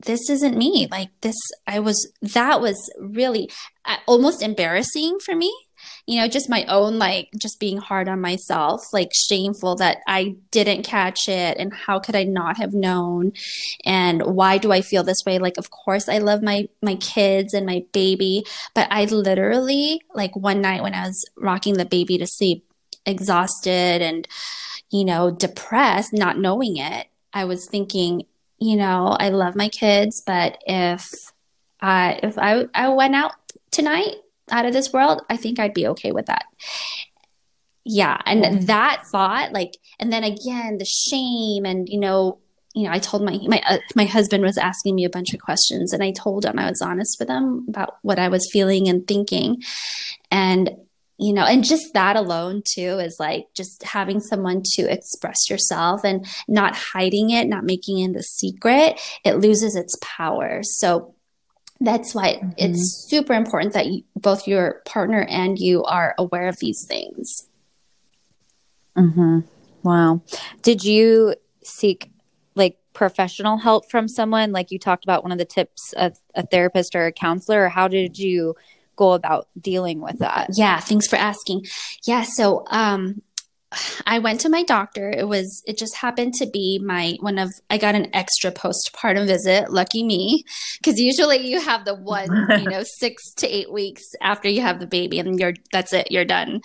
this 0.00 0.28
isn't 0.28 0.56
me 0.56 0.86
like 0.90 1.08
this 1.22 1.36
i 1.66 1.78
was 1.78 2.12
that 2.20 2.60
was 2.60 2.92
really 3.00 3.50
uh, 3.86 3.96
almost 4.06 4.42
embarrassing 4.42 5.18
for 5.18 5.34
me 5.34 5.52
you 6.06 6.20
know, 6.20 6.28
just 6.28 6.48
my 6.48 6.64
own, 6.64 6.98
like, 6.98 7.28
just 7.36 7.60
being 7.60 7.78
hard 7.78 8.08
on 8.08 8.20
myself, 8.20 8.92
like, 8.92 9.10
shameful 9.14 9.76
that 9.76 9.98
I 10.06 10.36
didn't 10.50 10.84
catch 10.84 11.28
it. 11.28 11.56
And 11.58 11.74
how 11.74 11.98
could 11.98 12.16
I 12.16 12.24
not 12.24 12.56
have 12.58 12.72
known? 12.72 13.32
And 13.84 14.22
why 14.22 14.58
do 14.58 14.72
I 14.72 14.80
feel 14.80 15.02
this 15.02 15.24
way? 15.24 15.38
Like, 15.38 15.58
of 15.58 15.70
course, 15.70 16.08
I 16.08 16.18
love 16.18 16.42
my, 16.42 16.68
my 16.82 16.96
kids 16.96 17.54
and 17.54 17.66
my 17.66 17.84
baby, 17.92 18.44
but 18.74 18.88
I 18.90 19.04
literally, 19.04 20.00
like, 20.14 20.34
one 20.36 20.60
night 20.60 20.82
when 20.82 20.94
I 20.94 21.06
was 21.06 21.24
rocking 21.36 21.74
the 21.74 21.84
baby 21.84 22.18
to 22.18 22.26
sleep, 22.26 22.64
exhausted 23.04 24.02
and, 24.02 24.26
you 24.90 25.04
know, 25.04 25.30
depressed, 25.30 26.12
not 26.12 26.38
knowing 26.38 26.76
it, 26.76 27.08
I 27.32 27.44
was 27.44 27.66
thinking, 27.66 28.24
you 28.58 28.76
know, 28.76 29.16
I 29.18 29.28
love 29.28 29.54
my 29.54 29.68
kids, 29.68 30.22
but 30.24 30.58
if 30.66 31.06
I 31.80 32.18
if 32.22 32.38
I 32.38 32.66
I 32.74 32.88
went 32.88 33.14
out 33.14 33.32
tonight 33.70 34.16
out 34.50 34.66
of 34.66 34.72
this 34.72 34.92
world, 34.92 35.22
I 35.28 35.36
think 35.36 35.58
I'd 35.58 35.74
be 35.74 35.86
okay 35.88 36.12
with 36.12 36.26
that. 36.26 36.44
Yeah, 37.84 38.20
and 38.26 38.42
yeah. 38.42 38.58
that 38.66 39.04
thought, 39.12 39.52
like, 39.52 39.76
and 40.00 40.12
then 40.12 40.24
again, 40.24 40.78
the 40.78 40.84
shame, 40.84 41.64
and 41.64 41.88
you 41.88 42.00
know, 42.00 42.38
you 42.74 42.84
know, 42.84 42.90
I 42.90 42.98
told 42.98 43.24
my 43.24 43.38
my 43.46 43.62
uh, 43.66 43.78
my 43.94 44.04
husband 44.04 44.42
was 44.42 44.58
asking 44.58 44.96
me 44.96 45.04
a 45.04 45.10
bunch 45.10 45.32
of 45.32 45.40
questions, 45.40 45.92
and 45.92 46.02
I 46.02 46.10
told 46.10 46.44
him 46.44 46.58
I 46.58 46.68
was 46.68 46.82
honest 46.82 47.16
with 47.20 47.28
him 47.28 47.64
about 47.68 47.96
what 48.02 48.18
I 48.18 48.28
was 48.28 48.50
feeling 48.50 48.88
and 48.88 49.06
thinking, 49.06 49.62
and 50.30 50.70
you 51.18 51.32
know, 51.32 51.44
and 51.44 51.64
just 51.64 51.94
that 51.94 52.16
alone 52.16 52.62
too 52.66 52.98
is 52.98 53.16
like 53.18 53.46
just 53.54 53.82
having 53.82 54.20
someone 54.20 54.62
to 54.74 54.82
express 54.92 55.48
yourself 55.48 56.02
and 56.04 56.26
not 56.46 56.76
hiding 56.76 57.30
it, 57.30 57.48
not 57.48 57.64
making 57.64 57.98
it 57.98 58.16
a 58.16 58.22
secret. 58.22 59.00
It 59.24 59.38
loses 59.38 59.76
its 59.76 59.96
power. 60.02 60.60
So 60.62 61.14
that's 61.80 62.14
why 62.14 62.34
mm-hmm. 62.34 62.50
it's 62.56 63.06
super 63.08 63.34
important 63.34 63.74
that 63.74 63.86
you, 63.86 64.02
both 64.16 64.46
your 64.46 64.82
partner 64.86 65.22
and 65.28 65.58
you 65.58 65.84
are 65.84 66.14
aware 66.18 66.48
of 66.48 66.58
these 66.58 66.84
things. 66.88 67.48
Mm-hmm. 68.96 69.40
Wow. 69.82 70.22
Did 70.62 70.84
you 70.84 71.34
seek 71.62 72.10
like 72.54 72.78
professional 72.92 73.58
help 73.58 73.90
from 73.90 74.08
someone? 74.08 74.52
Like 74.52 74.70
you 74.70 74.78
talked 74.78 75.04
about 75.04 75.22
one 75.22 75.32
of 75.32 75.38
the 75.38 75.44
tips 75.44 75.92
of 75.94 76.18
a 76.34 76.46
therapist 76.46 76.94
or 76.94 77.06
a 77.06 77.12
counselor, 77.12 77.64
or 77.64 77.68
how 77.68 77.88
did 77.88 78.18
you 78.18 78.56
go 78.96 79.12
about 79.12 79.48
dealing 79.60 80.00
with 80.00 80.18
that? 80.18 80.48
Yeah, 80.54 80.80
thanks 80.80 81.06
for 81.06 81.16
asking. 81.16 81.66
Yeah, 82.06 82.22
so 82.22 82.64
um 82.68 83.22
I 84.06 84.18
went 84.18 84.40
to 84.40 84.48
my 84.48 84.62
doctor. 84.62 85.10
It 85.10 85.28
was 85.28 85.62
it 85.66 85.78
just 85.78 85.96
happened 85.96 86.34
to 86.34 86.46
be 86.46 86.80
my 86.82 87.16
one 87.20 87.38
of 87.38 87.50
I 87.70 87.78
got 87.78 87.94
an 87.94 88.14
extra 88.14 88.50
postpartum 88.50 89.26
visit. 89.26 89.72
Lucky 89.72 90.04
me, 90.04 90.44
because 90.78 90.98
usually 90.98 91.38
you 91.38 91.60
have 91.60 91.84
the 91.84 91.94
one 91.94 92.28
you 92.60 92.64
know 92.70 92.82
six 92.84 93.32
to 93.34 93.48
eight 93.48 93.72
weeks 93.72 94.02
after 94.20 94.48
you 94.48 94.60
have 94.62 94.80
the 94.80 94.86
baby, 94.86 95.18
and 95.18 95.38
you're 95.38 95.54
that's 95.72 95.92
it, 95.92 96.10
you're 96.10 96.24
done. 96.24 96.60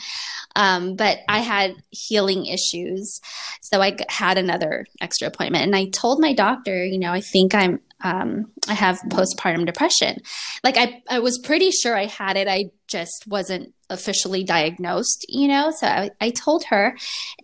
Um, 0.55 0.95
but 0.95 1.19
I 1.27 1.39
had 1.39 1.75
healing 1.91 2.45
issues, 2.45 3.19
so 3.61 3.81
I 3.81 3.97
had 4.09 4.37
another 4.37 4.85
extra 4.99 5.27
appointment, 5.27 5.65
and 5.65 5.75
I 5.75 5.85
told 5.85 6.19
my 6.19 6.33
doctor, 6.33 6.83
you 6.83 6.99
know, 6.99 7.11
I 7.11 7.21
think 7.21 7.55
I'm 7.55 7.79
um, 8.03 8.51
I 8.67 8.73
have 8.73 8.99
postpartum 9.09 9.65
depression. 9.65 10.17
Like 10.63 10.77
I, 10.77 11.01
I 11.09 11.19
was 11.19 11.39
pretty 11.39 11.71
sure 11.71 11.95
I 11.95 12.05
had 12.05 12.37
it. 12.37 12.47
I 12.47 12.65
just 12.87 13.25
wasn't 13.27 13.73
officially 13.89 14.43
diagnosed, 14.43 15.25
you 15.29 15.47
know? 15.47 15.71
So 15.71 15.87
I, 15.87 16.09
I 16.19 16.29
told 16.31 16.65
her 16.65 16.97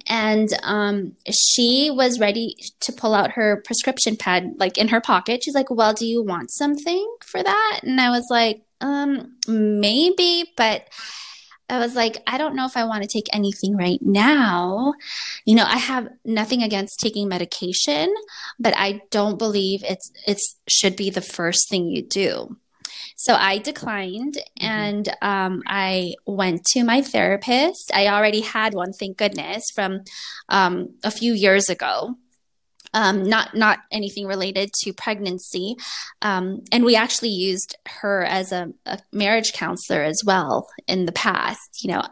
and 0.08 0.50
um, 0.63 1.13
she 1.32 1.91
was 1.91 2.20
ready 2.20 2.56
to 2.82 2.93
pull 2.93 3.13
out 3.13 3.32
her 3.32 3.62
prescription 3.65 4.15
pad, 4.15 4.54
like 4.58 4.78
in 4.78 4.88
her 4.89 5.02
pocket. 5.02 5.41
She's 5.43 5.56
like, 5.56 5.70
well, 5.70 5.93
do 5.93 6.06
you 6.06 6.24
want 6.24 6.52
something 6.52 7.15
for 7.26 7.43
that? 7.43 7.80
And 7.84 8.00
I 8.00 8.10
was 8.10 8.26
like, 8.30 8.62
um, 8.82 9.36
maybe, 9.48 10.52
but 10.56 10.88
I 11.70 11.80
was 11.80 11.96
like, 11.96 12.22
I 12.26 12.38
don't 12.38 12.56
know 12.56 12.66
if 12.66 12.78
I 12.78 12.86
want 12.86 13.04
to 13.04 13.10
take 13.10 13.28
anything 13.34 13.76
right 13.76 14.02
now. 14.02 14.94
You 15.46 15.56
know, 15.56 15.66
I 15.66 15.78
have 15.78 16.08
nothing 16.24 16.64
against 16.64 17.00
taking 17.00 17.28
medication, 17.28 18.14
but 18.58 18.74
I 18.78 19.02
don't 19.12 19.38
believe 19.38 19.84
it's 19.84 20.12
it's 20.26 20.56
should 20.68 20.96
be 20.96 21.10
the 21.10 21.22
first 21.22 21.70
thing 21.70 21.90
you 21.90 22.02
do. 22.02 22.58
So 23.18 23.34
I 23.34 23.58
declined 23.58 24.36
mm-hmm. 24.36 24.66
and 24.66 25.16
um, 25.22 25.64
I 25.68 26.14
went 26.26 26.64
to 26.68 26.84
my 26.84 27.02
therapist. 27.02 27.92
I 27.94 28.08
already 28.08 28.42
had 28.42 28.74
one, 28.74 28.94
thank 28.94 29.18
goodness, 29.18 29.64
from 29.74 30.02
um, 30.50 30.94
a 31.04 31.12
few 31.12 31.34
years 31.34 31.70
ago 31.70 32.16
um, 32.93 33.23
not 33.23 33.56
not 33.56 33.80
anything 33.91 34.26
related 34.26 34.71
to 34.82 34.93
pregnancy. 34.93 35.76
Um, 36.21 36.63
and 36.71 36.86
we 36.86 36.95
actually 36.95 37.30
used 37.30 37.76
her 37.88 38.23
as 38.23 38.52
a, 38.52 38.69
a, 38.86 39.00
marriage 39.12 39.54
counselor 39.54 40.04
as 40.04 40.21
well 40.26 40.67
in 40.88 41.06
the 41.06 41.12
past. 41.12 41.84
You 41.84 41.91
know, 41.91 42.04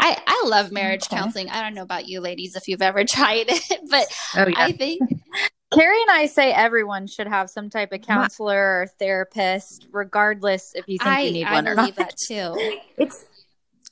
I 0.00 0.18
I 0.26 0.44
love 0.46 0.72
marriage 0.72 1.04
okay. 1.06 1.16
counseling. 1.16 1.48
I 1.50 1.60
don't 1.60 1.74
know 1.74 1.82
about 1.82 2.08
you 2.08 2.20
ladies 2.20 2.56
if 2.56 2.68
you've 2.68 2.82
ever 2.82 3.04
tried 3.08 3.46
it, 3.48 3.80
but 3.90 4.06
oh, 4.36 4.48
yeah. 4.48 4.54
I 4.58 4.72
think. 4.72 5.00
Cari 5.72 6.02
and 6.02 6.10
I 6.10 6.26
say 6.26 6.52
everyone 6.52 7.06
should 7.06 7.26
have 7.26 7.48
some 7.48 7.70
type 7.70 7.92
of 7.92 8.02
counselor 8.02 8.82
or 8.82 8.86
therapist, 8.98 9.86
regardless 9.90 10.72
if 10.74 10.86
you 10.86 10.98
think 10.98 11.08
I, 11.08 11.20
you 11.22 11.32
need 11.32 11.46
I 11.46 11.52
one 11.54 11.66
or 11.66 11.74
not. 11.74 11.96
that 11.96 12.14
too. 12.28 12.52
It's 12.98 13.24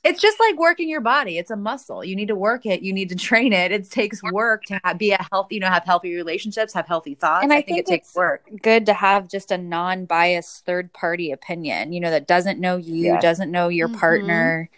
it's 0.03 0.19
just 0.19 0.39
like 0.39 0.57
working 0.57 0.89
your 0.89 1.01
body. 1.01 1.37
It's 1.37 1.51
a 1.51 1.55
muscle. 1.55 2.03
You 2.03 2.15
need 2.15 2.29
to 2.29 2.35
work 2.35 2.65
it. 2.65 2.81
You 2.81 2.91
need 2.91 3.09
to 3.09 3.15
train 3.29 3.53
it. 3.53 3.71
It 3.71 3.89
takes 3.89 4.21
work 4.23 4.65
to 4.65 4.79
have, 4.83 4.97
be 4.97 5.11
a 5.11 5.27
healthy, 5.31 5.55
you 5.55 5.61
know, 5.61 5.67
have 5.67 5.83
healthy 5.83 6.15
relationships, 6.15 6.73
have 6.73 6.87
healthy 6.87 7.13
thoughts. 7.13 7.43
And 7.43 7.53
I, 7.53 7.57
I 7.57 7.59
think, 7.59 7.67
think, 7.67 7.79
it 7.79 7.85
takes 7.85 8.15
work. 8.15 8.49
Good 8.61 8.85
to 8.87 8.93
have 8.93 9.27
just 9.27 9.51
a 9.51 9.57
non-biased 9.57 10.65
third 10.65 10.91
party 10.93 11.31
opinion, 11.31 11.93
you 11.93 11.99
know, 11.99 12.09
that 12.09 12.27
doesn't 12.27 12.59
know 12.59 12.77
you, 12.77 13.13
yeah. 13.13 13.19
doesn't 13.19 13.51
know 13.51 13.67
your 13.67 13.87
mm-hmm. 13.89 13.99
partner, 13.99 14.69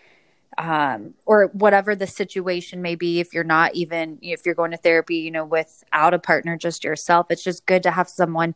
um, 0.58 1.14
or 1.26 1.48
whatever 1.54 1.96
the 1.96 2.06
situation 2.06 2.82
may 2.82 2.96
be. 2.96 3.20
If 3.20 3.34
you're 3.34 3.44
not 3.44 3.74
even, 3.76 4.20
if 4.22 4.46
you're 4.46 4.56
going 4.56 4.72
to 4.72 4.78
therapy, 4.78 5.16
you 5.16 5.32
know, 5.32 5.46
without 5.46 6.14
a 6.14 6.20
partner, 6.20 6.58
just 6.58 6.84
yourself, 6.84 7.28
it's 7.30 7.44
just 7.44 7.66
good 7.66 7.82
to 7.84 7.92
have 7.92 8.10
someone 8.10 8.56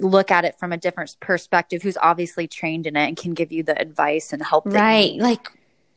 look 0.00 0.30
at 0.30 0.44
it 0.44 0.58
from 0.58 0.72
a 0.72 0.76
different 0.76 1.14
perspective 1.20 1.82
who's 1.82 1.96
obviously 1.98 2.48
trained 2.48 2.86
in 2.86 2.96
it 2.96 3.06
and 3.06 3.16
can 3.16 3.34
give 3.34 3.52
you 3.52 3.62
the 3.62 3.78
advice 3.80 4.32
and 4.32 4.42
help. 4.42 4.64
Right. 4.66 5.16
Like 5.16 5.48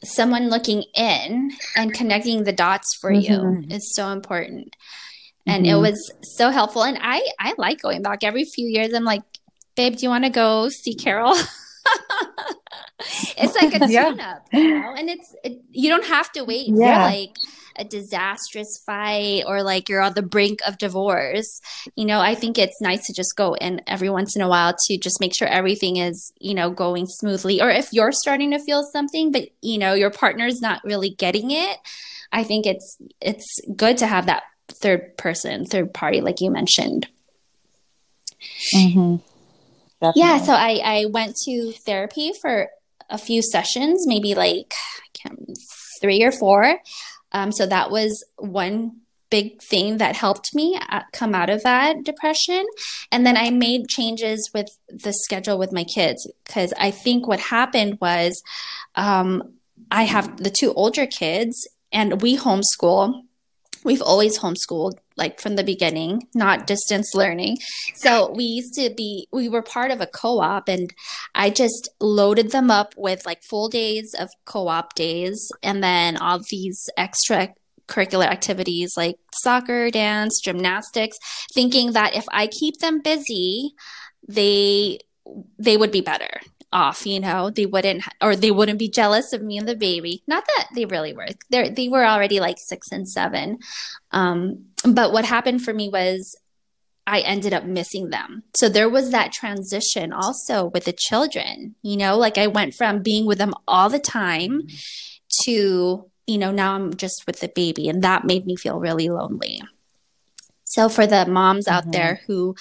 someone 0.03 0.49
looking 0.49 0.83
in 0.95 1.51
and 1.75 1.93
connecting 1.93 2.43
the 2.43 2.51
dots 2.51 2.97
for 2.99 3.11
mm-hmm. 3.11 3.61
you 3.61 3.75
is 3.75 3.93
so 3.95 4.09
important 4.09 4.75
and 5.45 5.65
mm-hmm. 5.65 5.77
it 5.77 5.81
was 5.81 6.13
so 6.35 6.49
helpful 6.49 6.83
and 6.83 6.97
i 7.01 7.25
i 7.39 7.53
like 7.57 7.81
going 7.81 8.01
back 8.01 8.23
every 8.23 8.43
few 8.43 8.67
years 8.67 8.93
i'm 8.93 9.03
like 9.03 9.23
babe 9.75 9.95
do 9.95 10.03
you 10.03 10.09
want 10.09 10.23
to 10.23 10.29
go 10.29 10.69
see 10.69 10.93
carol 10.93 11.33
it's 13.37 13.55
like 13.55 13.73
a 13.73 13.79
tune 13.87 14.19
up 14.19 14.45
you 14.53 14.79
know 14.79 14.93
and 14.95 15.09
it's 15.09 15.35
it, 15.43 15.59
you 15.71 15.89
don't 15.89 16.05
have 16.05 16.31
to 16.31 16.43
wait 16.43 16.67
yeah. 16.67 17.09
for 17.09 17.15
like 17.15 17.35
a 17.77 17.83
disastrous 17.83 18.81
fight 18.85 19.43
or 19.45 19.63
like 19.63 19.89
you're 19.89 20.01
on 20.01 20.13
the 20.13 20.21
brink 20.21 20.59
of 20.67 20.77
divorce, 20.77 21.61
you 21.95 22.05
know, 22.05 22.19
I 22.19 22.35
think 22.35 22.57
it's 22.57 22.81
nice 22.81 23.05
to 23.07 23.13
just 23.13 23.35
go 23.35 23.53
in 23.55 23.81
every 23.87 24.09
once 24.09 24.35
in 24.35 24.41
a 24.41 24.49
while 24.49 24.75
to 24.87 24.97
just 24.97 25.19
make 25.19 25.35
sure 25.35 25.47
everything 25.47 25.97
is, 25.97 26.31
you 26.39 26.53
know, 26.53 26.69
going 26.69 27.05
smoothly. 27.07 27.61
Or 27.61 27.69
if 27.69 27.91
you're 27.91 28.11
starting 28.11 28.51
to 28.51 28.59
feel 28.59 28.83
something, 28.83 29.31
but 29.31 29.49
you 29.61 29.77
know, 29.77 29.93
your 29.93 30.11
partner's 30.11 30.61
not 30.61 30.83
really 30.83 31.11
getting 31.11 31.51
it, 31.51 31.77
I 32.31 32.43
think 32.43 32.65
it's 32.65 32.97
it's 33.21 33.59
good 33.75 33.97
to 33.99 34.07
have 34.07 34.25
that 34.25 34.43
third 34.69 35.17
person, 35.17 35.65
third 35.65 35.93
party, 35.93 36.21
like 36.21 36.41
you 36.41 36.51
mentioned. 36.51 37.07
Mm-hmm. 38.73 39.15
Yeah, 40.15 40.37
so 40.37 40.53
I, 40.53 40.79
I 40.83 41.05
went 41.09 41.35
to 41.45 41.71
therapy 41.85 42.31
for 42.39 42.69
a 43.09 43.17
few 43.17 43.41
sessions, 43.41 44.05
maybe 44.05 44.35
like 44.35 44.73
three 46.01 46.23
or 46.23 46.31
four. 46.31 46.79
Um, 47.31 47.51
so 47.51 47.65
that 47.65 47.91
was 47.91 48.23
one 48.37 49.01
big 49.29 49.61
thing 49.61 49.97
that 49.97 50.15
helped 50.15 50.55
me 50.55 50.79
uh, 50.89 51.01
come 51.11 51.35
out 51.35 51.49
of 51.49 51.63
that 51.63 52.03
depression. 52.03 52.65
And 53.11 53.25
then 53.25 53.37
I 53.37 53.49
made 53.49 53.89
changes 53.89 54.49
with 54.53 54.67
the 54.89 55.11
schedule 55.11 55.57
with 55.57 55.73
my 55.73 55.83
kids 55.83 56.29
because 56.45 56.73
I 56.79 56.91
think 56.91 57.27
what 57.27 57.39
happened 57.39 57.97
was 57.99 58.41
um, 58.95 59.53
I 59.91 60.03
have 60.03 60.37
the 60.37 60.49
two 60.49 60.73
older 60.73 61.05
kids 61.05 61.67
and 61.91 62.21
we 62.21 62.37
homeschool. 62.37 63.23
We've 63.87 64.01
always 64.01 64.37
homeschooled 64.37 64.97
like 65.15 65.39
from 65.39 65.55
the 65.55 65.63
beginning, 65.63 66.27
not 66.35 66.67
distance 66.67 67.15
learning. 67.15 67.59
So 67.95 68.33
we 68.33 68.43
used 68.43 68.73
to 68.73 68.93
be, 68.93 69.29
we 69.31 69.47
were 69.47 69.61
part 69.61 69.91
of 69.91 70.01
a 70.01 70.07
co 70.07 70.41
op, 70.41 70.67
and 70.67 70.93
I 71.33 71.49
just 71.49 71.87
loaded 72.01 72.51
them 72.51 72.69
up 72.69 72.93
with 72.97 73.25
like 73.25 73.39
full 73.49 73.69
days 73.69 74.13
of 74.19 74.27
co 74.45 74.67
op 74.67 74.93
days 74.95 75.39
and 75.63 75.81
then 75.81 76.17
all 76.17 76.41
these 76.51 76.83
extra 76.97 77.53
curricular 77.87 78.25
activities 78.25 78.91
like 78.97 79.15
soccer, 79.41 79.89
dance, 79.89 80.41
gymnastics, 80.43 81.17
thinking 81.53 81.93
that 81.93 82.13
if 82.13 82.25
I 82.29 82.47
keep 82.47 82.79
them 82.79 82.99
busy, 83.01 83.71
they 84.27 84.99
they 85.57 85.77
would 85.77 85.91
be 85.91 86.01
better 86.01 86.41
off 86.73 87.05
you 87.05 87.19
know 87.19 87.49
they 87.49 87.65
wouldn't 87.65 88.03
or 88.21 88.35
they 88.35 88.51
wouldn't 88.51 88.79
be 88.79 88.89
jealous 88.89 89.31
of 89.31 89.41
me 89.41 89.57
and 89.57 89.67
the 89.67 89.75
baby 89.75 90.21
not 90.27 90.43
that 90.45 90.67
they 90.75 90.85
really 90.85 91.13
were 91.13 91.27
they 91.49 91.69
they 91.69 91.87
were 91.87 92.05
already 92.05 92.39
like 92.39 92.57
6 92.59 92.91
and 92.91 93.07
7 93.07 93.57
um 94.11 94.65
but 94.83 95.13
what 95.13 95.25
happened 95.25 95.61
for 95.61 95.73
me 95.73 95.89
was 95.89 96.35
I 97.09 97.21
ended 97.21 97.53
up 97.53 97.63
missing 97.63 98.09
them. 98.09 98.43
So 98.57 98.67
there 98.67 98.89
was 98.89 99.11
that 99.11 99.31
transition 99.31 100.11
also 100.11 100.65
with 100.65 100.83
the 100.83 100.93
children, 100.93 101.75
you 101.81 101.95
know, 101.95 102.17
like 102.17 102.37
I 102.37 102.47
went 102.47 102.73
from 102.73 103.01
being 103.01 103.25
with 103.25 103.37
them 103.37 103.53
all 103.65 103.89
the 103.89 103.97
time 103.97 104.67
to, 105.43 106.11
you 106.27 106.37
know, 106.37 106.51
now 106.51 106.75
I'm 106.75 106.93
just 106.93 107.23
with 107.25 107.39
the 107.39 107.47
baby. 107.47 107.87
And 107.87 108.03
that 108.03 108.25
made 108.25 108.45
me 108.45 108.57
feel 108.57 108.77
really 108.77 109.07
lonely. 109.07 109.61
So 110.65 110.89
for 110.89 111.07
the 111.07 111.25
moms 111.25 111.69
out 111.69 111.83
mm-hmm. 111.83 111.91
there 111.91 112.21
who 112.27 112.55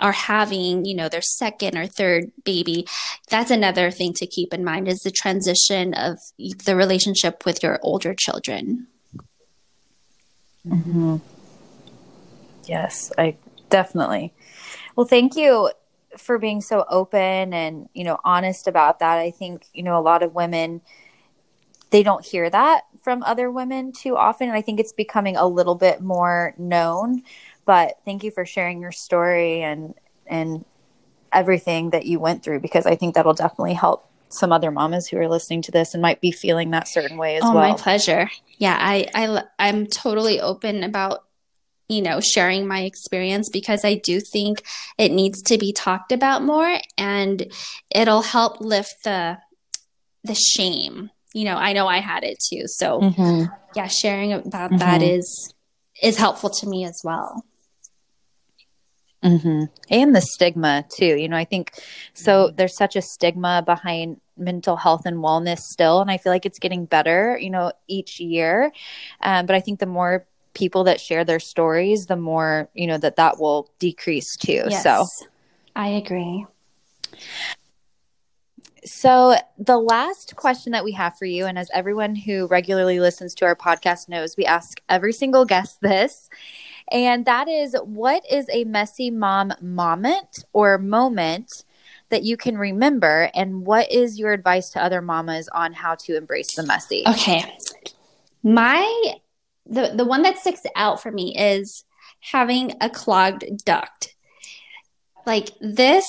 are 0.00 0.12
having, 0.12 0.84
you 0.84 0.94
know, 0.94 1.08
their 1.08 1.22
second 1.22 1.76
or 1.76 1.86
third 1.86 2.30
baby, 2.44 2.86
that's 3.28 3.50
another 3.50 3.90
thing 3.90 4.12
to 4.14 4.26
keep 4.26 4.54
in 4.54 4.64
mind 4.64 4.88
is 4.88 5.00
the 5.00 5.10
transition 5.10 5.94
of 5.94 6.18
the 6.38 6.76
relationship 6.76 7.44
with 7.44 7.62
your 7.62 7.78
older 7.82 8.14
children. 8.14 8.86
Mm-hmm. 10.66 11.16
Yes, 12.66 13.10
I 13.16 13.36
Definitely. 13.70 14.32
Well, 14.96 15.06
thank 15.06 15.36
you 15.36 15.70
for 16.16 16.38
being 16.38 16.60
so 16.60 16.84
open 16.88 17.52
and, 17.52 17.88
you 17.94 18.04
know, 18.04 18.18
honest 18.24 18.66
about 18.66 18.98
that. 19.00 19.18
I 19.18 19.30
think, 19.30 19.66
you 19.72 19.82
know, 19.82 19.98
a 19.98 20.02
lot 20.02 20.22
of 20.22 20.34
women 20.34 20.80
they 21.90 22.02
don't 22.02 22.22
hear 22.22 22.50
that 22.50 22.82
from 23.02 23.22
other 23.22 23.50
women 23.50 23.92
too 23.92 24.14
often 24.14 24.46
and 24.48 24.56
I 24.56 24.60
think 24.60 24.78
it's 24.78 24.92
becoming 24.92 25.36
a 25.36 25.46
little 25.46 25.74
bit 25.74 26.02
more 26.02 26.54
known. 26.58 27.22
But 27.68 27.98
thank 28.06 28.24
you 28.24 28.30
for 28.30 28.46
sharing 28.46 28.80
your 28.80 28.92
story 28.92 29.60
and 29.60 29.92
and 30.26 30.64
everything 31.30 31.90
that 31.90 32.06
you 32.06 32.18
went 32.18 32.42
through 32.42 32.60
because 32.60 32.86
I 32.86 32.96
think 32.96 33.14
that'll 33.14 33.34
definitely 33.34 33.74
help 33.74 34.08
some 34.30 34.52
other 34.52 34.70
mamas 34.70 35.06
who 35.06 35.18
are 35.18 35.28
listening 35.28 35.60
to 35.62 35.70
this 35.70 35.92
and 35.92 36.00
might 36.00 36.22
be 36.22 36.32
feeling 36.32 36.70
that 36.70 36.88
certain 36.88 37.18
way 37.18 37.36
as 37.36 37.42
oh, 37.44 37.52
well. 37.52 37.68
my 37.68 37.76
pleasure. 37.76 38.30
Yeah, 38.56 38.74
I, 38.80 39.06
I 39.14 39.42
I'm 39.58 39.86
totally 39.86 40.40
open 40.40 40.82
about 40.82 41.24
you 41.90 42.00
know 42.00 42.20
sharing 42.20 42.66
my 42.66 42.84
experience 42.84 43.50
because 43.50 43.84
I 43.84 43.96
do 43.96 44.18
think 44.18 44.62
it 44.96 45.12
needs 45.12 45.42
to 45.42 45.58
be 45.58 45.74
talked 45.74 46.10
about 46.10 46.42
more 46.42 46.80
and 46.96 47.52
it'll 47.90 48.22
help 48.22 48.62
lift 48.62 49.04
the 49.04 49.36
the 50.24 50.34
shame. 50.34 51.10
You 51.34 51.44
know, 51.44 51.56
I 51.56 51.74
know 51.74 51.86
I 51.86 51.98
had 51.98 52.24
it 52.24 52.38
too. 52.50 52.62
So 52.64 53.02
mm-hmm. 53.02 53.52
yeah, 53.76 53.88
sharing 53.88 54.32
about 54.32 54.70
mm-hmm. 54.70 54.78
that 54.78 55.02
is 55.02 55.52
is 56.02 56.16
helpful 56.16 56.48
to 56.48 56.66
me 56.66 56.86
as 56.86 57.02
well. 57.04 57.44
Mm-hmm. 59.22 59.64
And 59.90 60.14
the 60.14 60.20
stigma 60.20 60.84
too. 60.90 61.16
You 61.16 61.28
know, 61.28 61.36
I 61.36 61.44
think 61.44 61.72
so. 62.14 62.46
Mm-hmm. 62.46 62.56
There's 62.56 62.76
such 62.76 62.94
a 62.96 63.02
stigma 63.02 63.62
behind 63.64 64.20
mental 64.36 64.76
health 64.76 65.06
and 65.06 65.16
wellness 65.18 65.58
still, 65.58 66.00
and 66.00 66.10
I 66.10 66.18
feel 66.18 66.32
like 66.32 66.46
it's 66.46 66.58
getting 66.58 66.84
better. 66.84 67.36
You 67.40 67.50
know, 67.50 67.72
each 67.88 68.20
year. 68.20 68.72
Um, 69.22 69.46
but 69.46 69.56
I 69.56 69.60
think 69.60 69.80
the 69.80 69.86
more 69.86 70.26
people 70.54 70.84
that 70.84 71.00
share 71.00 71.24
their 71.24 71.40
stories, 71.40 72.06
the 72.06 72.16
more 72.16 72.68
you 72.74 72.86
know 72.86 72.98
that 72.98 73.16
that 73.16 73.40
will 73.40 73.68
decrease 73.80 74.36
too. 74.36 74.62
Yes, 74.68 74.84
so, 74.84 75.04
I 75.74 75.88
agree. 75.88 76.46
So, 78.88 79.36
the 79.58 79.78
last 79.78 80.36
question 80.36 80.72
that 80.72 80.84
we 80.84 80.92
have 80.92 81.16
for 81.18 81.26
you, 81.26 81.46
and 81.46 81.58
as 81.58 81.70
everyone 81.74 82.14
who 82.14 82.46
regularly 82.46 83.00
listens 83.00 83.34
to 83.36 83.44
our 83.44 83.54
podcast 83.54 84.08
knows, 84.08 84.36
we 84.36 84.46
ask 84.46 84.80
every 84.88 85.12
single 85.12 85.44
guest 85.44 85.78
this 85.82 86.28
and 86.90 87.24
that 87.26 87.48
is 87.48 87.76
what 87.84 88.22
is 88.30 88.46
a 88.50 88.64
messy 88.64 89.10
mom 89.10 89.52
moment 89.60 90.44
or 90.52 90.78
moment 90.78 91.64
that 92.10 92.22
you 92.22 92.36
can 92.36 92.56
remember? 92.56 93.30
And 93.34 93.66
what 93.66 93.92
is 93.92 94.18
your 94.18 94.32
advice 94.32 94.70
to 94.70 94.82
other 94.82 95.02
mamas 95.02 95.48
on 95.48 95.74
how 95.74 95.94
to 95.96 96.16
embrace 96.16 96.54
the 96.54 96.62
messy? 96.62 97.04
Okay. 97.06 97.44
My 98.42 99.14
the 99.66 99.92
the 99.94 100.04
one 100.04 100.22
that 100.22 100.38
sticks 100.38 100.62
out 100.74 101.02
for 101.02 101.12
me 101.12 101.36
is 101.36 101.84
having 102.20 102.72
a 102.80 102.88
clogged 102.88 103.64
duct. 103.64 104.14
Like 105.26 105.50
this 105.60 106.06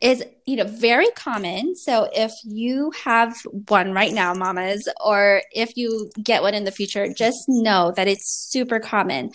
is 0.00 0.24
you 0.46 0.56
know 0.56 0.64
very 0.64 1.10
common. 1.10 1.74
So 1.76 2.08
if 2.12 2.32
you 2.44 2.92
have 3.04 3.36
one 3.68 3.92
right 3.92 4.12
now 4.12 4.32
mamas 4.34 4.88
or 5.04 5.42
if 5.52 5.76
you 5.76 6.10
get 6.22 6.42
one 6.42 6.54
in 6.54 6.64
the 6.64 6.70
future 6.70 7.12
just 7.12 7.38
know 7.48 7.92
that 7.96 8.08
it's 8.08 8.48
super 8.50 8.78
common. 8.78 9.32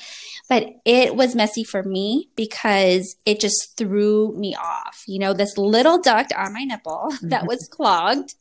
But 0.49 0.67
it 0.85 1.15
was 1.15 1.35
messy 1.35 1.63
for 1.63 1.83
me 1.83 2.29
because 2.35 3.15
it 3.25 3.39
just 3.39 3.77
threw 3.77 4.33
me 4.37 4.55
off. 4.55 5.03
You 5.07 5.19
know 5.19 5.33
this 5.33 5.57
little 5.57 5.99
duct 5.99 6.33
on 6.33 6.53
my 6.53 6.63
nipple 6.63 7.13
that 7.21 7.45
was 7.45 7.67
clogged 7.71 8.35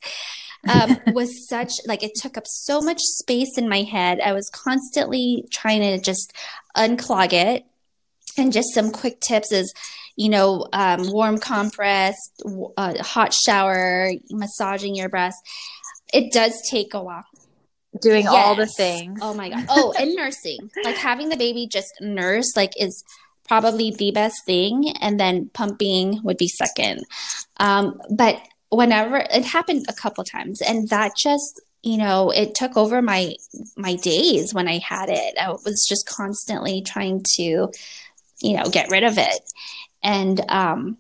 um, 0.68 0.96
was 1.08 1.48
such 1.48 1.72
like 1.86 2.02
it 2.02 2.14
took 2.14 2.36
up 2.36 2.46
so 2.46 2.80
much 2.80 3.00
space 3.00 3.58
in 3.58 3.68
my 3.68 3.82
head. 3.82 4.20
I 4.20 4.32
was 4.32 4.48
constantly 4.50 5.44
trying 5.50 5.80
to 5.80 6.00
just 6.00 6.32
unclog 6.76 7.32
it. 7.32 7.64
And 8.38 8.50
just 8.50 8.72
some 8.72 8.90
quick 8.90 9.20
tips 9.20 9.52
is 9.52 9.74
you 10.16 10.28
know, 10.28 10.68
um, 10.72 11.10
warm 11.10 11.38
compress, 11.38 12.16
uh, 12.76 13.02
hot 13.02 13.32
shower, 13.32 14.10
massaging 14.30 14.94
your 14.94 15.08
breast. 15.08 15.38
It 16.12 16.32
does 16.32 16.60
take 16.68 16.94
a 16.94 17.02
while. 17.02 17.24
Doing 18.00 18.24
yes. 18.24 18.32
all 18.32 18.54
the 18.54 18.66
things. 18.66 19.18
Oh 19.22 19.34
my 19.34 19.50
god. 19.50 19.66
Oh, 19.68 19.92
and 19.98 20.14
nursing. 20.14 20.70
Like 20.82 20.96
having 20.96 21.28
the 21.28 21.36
baby 21.36 21.66
just 21.66 21.92
nurse 22.00 22.56
like 22.56 22.72
is 22.80 23.04
probably 23.46 23.90
the 23.90 24.10
best 24.12 24.36
thing, 24.46 24.94
and 25.00 25.20
then 25.20 25.50
pumping 25.52 26.20
would 26.22 26.38
be 26.38 26.48
second. 26.48 27.04
Um, 27.58 28.00
but 28.10 28.40
whenever 28.70 29.18
it 29.18 29.44
happened 29.44 29.84
a 29.88 29.92
couple 29.92 30.24
times, 30.24 30.62
and 30.62 30.88
that 30.88 31.12
just 31.16 31.60
you 31.82 31.98
know 31.98 32.30
it 32.30 32.54
took 32.54 32.76
over 32.76 33.02
my 33.02 33.34
my 33.76 33.96
days 33.96 34.54
when 34.54 34.68
i 34.68 34.78
had 34.78 35.08
it 35.08 35.34
i 35.36 35.50
was 35.50 35.84
just 35.88 36.06
constantly 36.06 36.80
trying 36.80 37.22
to 37.24 37.70
you 38.40 38.56
know 38.56 38.64
get 38.70 38.90
rid 38.90 39.02
of 39.02 39.18
it 39.18 39.40
and 40.02 40.40
um, 40.48 40.98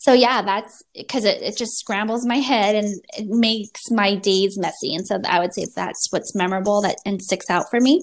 so 0.00 0.14
yeah, 0.14 0.40
that's 0.40 0.82
because 0.94 1.26
it, 1.26 1.42
it 1.42 1.58
just 1.58 1.78
scrambles 1.78 2.24
my 2.24 2.38
head 2.38 2.74
and 2.74 3.02
it 3.18 3.26
makes 3.28 3.90
my 3.90 4.14
days 4.14 4.56
messy. 4.58 4.94
And 4.94 5.06
so 5.06 5.20
I 5.26 5.40
would 5.40 5.52
say 5.52 5.66
that's 5.76 6.08
what's 6.10 6.34
memorable 6.34 6.80
that 6.80 6.96
and 7.04 7.20
sticks 7.20 7.50
out 7.50 7.68
for 7.68 7.80
me. 7.80 8.02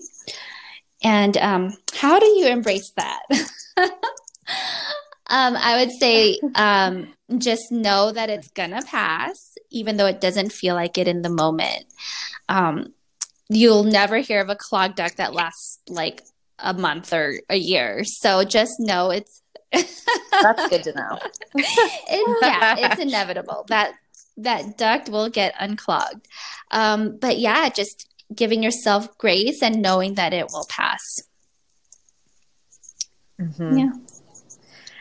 And 1.04 1.36
um, 1.38 1.73
how 1.95 2.19
do 2.19 2.28
you 2.28 2.47
embrace 2.47 2.91
that? 2.97 3.21
um, 3.78 5.56
I 5.58 5.80
would 5.80 5.91
say 5.91 6.39
um, 6.54 7.13
just 7.39 7.71
know 7.71 8.12
that 8.12 8.30
it's 8.30 8.50
gonna 8.50 8.84
pass, 8.84 9.56
even 9.71 9.97
though 9.97 10.06
it 10.06 10.21
doesn't 10.21 10.52
feel 10.52 10.76
like 10.76 11.00
it 11.00 11.08
in 11.08 11.23
the 11.23 11.30
moment. 11.30 11.86
Um, 12.47 12.93
you'll 13.50 13.84
never 13.84 14.17
hear 14.17 14.41
of 14.41 14.50
a 14.50 14.56
clogged 14.56 14.97
duct 14.97 15.17
that 15.17 15.34
lasts 15.34 15.80
like 15.89 16.21
a 16.60 16.76
month 16.76 17.12
or 17.12 17.39
a 17.50 17.56
year. 17.56 18.04
So 18.04 18.43
just 18.43 18.73
know 18.80 19.10
it's 19.10 19.41
that's 19.71 20.69
good 20.69 20.84
to 20.84 20.93
know. 20.93 21.19
it's, 21.56 22.41
yeah, 22.41 22.75
it's 22.77 23.01
inevitable 23.01 23.65
that 23.69 23.93
that 24.38 24.77
duct 24.77 25.10
will 25.10 25.30
get 25.30 25.53
unclogged. 25.60 26.27
Um, 26.71 27.17
but 27.17 27.39
yeah, 27.39 27.69
just 27.69 28.08
giving 28.34 28.63
yourself 28.63 29.17
grace 29.17 29.62
and 29.62 29.82
knowing 29.82 30.15
that 30.15 30.34
it 30.34 30.47
will 30.51 30.65
pass. 30.69 31.01
Mm-hmm. 33.39 33.77
Yeah. 33.77 33.91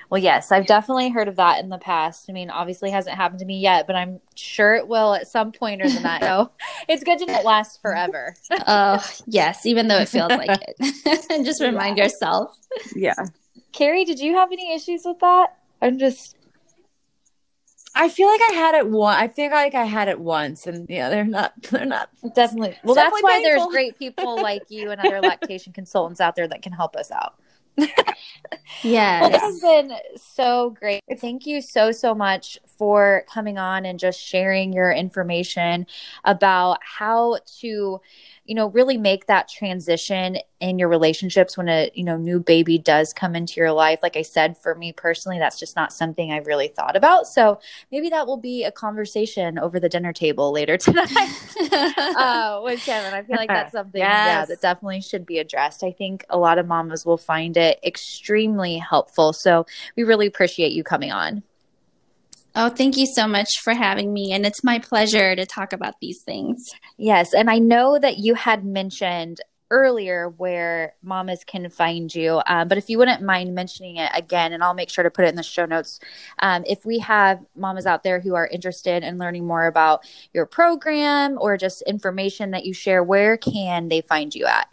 Well, 0.09 0.23
yes, 0.23 0.53
I've 0.53 0.67
definitely 0.67 1.11
heard 1.11 1.27
of 1.27 1.37
that 1.37 1.63
in 1.63 1.69
the 1.69 1.79
past. 1.79 2.27
I 2.29 2.33
mean, 2.33 2.49
obviously 2.49 2.91
hasn't 2.91 3.17
happened 3.17 3.41
to 3.41 3.45
me 3.45 3.59
yet, 3.59 3.89
but 3.89 3.97
I'm 3.97 4.21
sure 4.37 4.75
it 4.75 4.87
will 4.87 5.15
at 5.15 5.27
some 5.27 5.51
point 5.51 5.83
or 5.83 5.89
the 5.89 6.01
night. 6.01 6.17
So 6.27 6.51
it's 6.89 7.05
good 7.05 7.19
to 7.19 7.27
not 7.27 7.45
last 7.45 7.81
forever. 7.83 8.35
oh, 8.67 9.05
yes, 9.27 9.65
even 9.67 9.89
though 9.89 9.99
it 9.99 10.09
feels 10.09 10.31
like 10.31 10.51
it. 10.51 11.27
and 11.31 11.45
just 11.45 11.61
remind 11.61 11.99
yeah. 11.99 12.05
yourself. 12.05 12.57
Yeah. 12.95 13.15
Cari, 13.77 14.07
did 14.07 14.19
you 14.19 14.35
have 14.35 14.51
any 14.53 14.75
issues 14.75 15.03
with 15.05 15.19
that? 15.21 15.59
I'm 15.83 15.99
just. 15.99 16.35
I 17.95 18.09
feel 18.09 18.27
like 18.27 18.41
I 18.51 18.55
had 18.55 18.75
it 18.75 18.89
one. 18.89 19.17
I 19.17 19.29
feel 19.29 19.51
like 19.51 19.75
I 19.75 19.85
had 19.85 20.09
it 20.09 20.19
once, 20.19 20.67
and 20.67 20.89
yeah, 20.89 21.11
they're 21.11 21.25
not. 21.25 21.53
They're 21.71 21.85
not 21.85 22.09
definitely. 22.35 22.77
Well, 22.83 22.95
that's 22.95 23.13
why 23.21 23.33
painful. 23.33 23.43
there's 23.43 23.67
great 23.67 23.99
people 23.99 24.37
like 24.43 24.63
you 24.71 24.91
and 24.91 25.01
other 25.01 25.21
lactation 25.21 25.73
consultants 25.75 26.21
out 26.21 26.37
there 26.37 26.49
that 26.49 26.63
can 26.63 26.73
help 26.73 26.97
us 26.97 27.11
out. 27.11 27.35
yeah, 28.83 29.21
well, 29.21 29.31
this 29.31 29.43
has 29.43 29.61
been 29.61 29.93
so 30.17 30.71
great. 30.71 31.03
Thank 31.21 31.47
you 31.47 31.61
so 31.61 31.93
so 31.93 32.15
much 32.15 32.59
for 32.79 33.25
coming 33.31 33.59
on 33.59 33.85
and 33.85 33.99
just 33.99 34.19
sharing 34.19 34.73
your 34.73 34.91
information 34.91 35.87
about 36.25 36.79
how 36.83 37.39
to 37.61 38.01
you 38.47 38.55
know 38.55 38.69
really 38.69 38.97
make 38.97 39.27
that 39.27 39.49
transition 39.49 40.39
in 40.61 40.79
your 40.79 40.89
relationships 40.89 41.57
when 41.57 41.69
a 41.69 41.91
you 41.95 42.03
know 42.03 42.17
new 42.17 42.41
baby 42.41 42.79
does 42.79 43.13
come 43.13 43.37
into 43.37 43.61
your 43.61 43.73
life 43.73 43.99
like 44.03 44.17
i 44.17 44.23
said 44.23 44.57
for 44.57 44.75
me 44.75 44.93
personally 44.93 45.39
that's 45.39 45.59
just 45.59 45.77
not 45.77 45.93
something 45.93 46.33
i've 46.33 46.47
really 46.47 46.69
thought 46.69 46.97
about 46.97 47.27
so 47.27 47.61
maybe 47.93 48.09
that 48.09 48.27
will 48.27 48.39
be 48.39 48.65
a 48.65 48.73
conversation 48.73 49.59
over 49.59 49.79
the 49.79 49.89
dinner 49.89 50.13
table 50.13 50.53
later 50.53 50.77
tonight 50.79 51.09
uh, 52.17 52.61
with 52.65 52.81
kevin 52.81 53.13
i 53.13 53.23
feel 53.23 53.37
like 53.37 53.49
that's 53.49 53.73
something 53.73 54.01
yes. 54.01 54.09
yeah 54.09 54.45
that 54.47 54.61
definitely 54.61 55.01
should 55.01 55.27
be 55.27 55.39
addressed 55.39 55.85
i 55.85 55.93
think 55.93 56.25
a 56.31 56.39
lot 56.39 56.59
of 56.59 56.67
mamas 56.67 57.05
will 57.05 57.19
find 57.19 57.57
it 57.57 57.79
extremely 57.85 58.79
helpful 58.79 59.33
so 59.33 59.67
we 59.97 60.05
really 60.05 60.27
appreciate 60.27 60.73
you 60.73 60.83
coming 60.83 61.13
on 61.13 61.43
Oh, 62.59 62.71
thank 62.71 62.97
you 62.97 63.05
so 63.05 63.29
much 63.29 63.61
for 63.63 63.75
having 63.75 64.15
me. 64.15 64.33
And 64.33 64.47
it's 64.47 64.65
my 64.65 64.79
pleasure 64.79 65.37
to 65.37 65.45
talk 65.45 65.75
about 65.75 66.01
these 66.01 66.23
things. 66.23 66.71
Yes. 66.97 67.35
And 67.35 67.51
I 67.51 67.59
know 67.59 67.99
that 67.99 68.17
you 68.17 68.35
had 68.35 68.65
mentioned 68.65 69.43
earlier 69.71 70.29
where 70.29 70.95
mamas 71.03 71.45
can 71.45 71.69
find 71.71 72.15
you. 72.15 72.41
Um, 72.47 72.69
but 72.69 72.79
if 72.79 72.89
you 72.89 72.99
wouldn't 72.99 73.23
mind 73.23 73.55
mentioning 73.55 73.97
it 73.97 74.11
again, 74.15 74.53
and 74.53 74.63
I'll 74.63 74.75
make 74.75 74.91
sure 74.91 75.05
to 75.05 75.11
put 75.11 75.25
it 75.25 75.29
in 75.29 75.37
the 75.37 75.43
show 75.43 75.67
notes. 75.67 76.01
Um, 76.41 76.65
if 76.67 76.85
we 76.85 76.99
have 77.01 77.45
mamas 77.57 77.87
out 77.87 78.03
there 78.03 78.21
who 78.21 78.35
are 78.35 78.47
interested 78.47 79.03
in 79.03 79.19
learning 79.19 79.47
more 79.47 79.67
about 79.67 80.05
your 80.33 80.47
program 80.47 81.39
or 81.41 81.57
just 81.57 81.83
information 81.83 82.51
that 82.53 82.65
you 82.65 82.73
share, 82.73 83.03
where 83.03 83.37
can 83.37 83.89
they 83.89 84.01
find 84.01 84.35
you 84.35 84.47
at? 84.47 84.73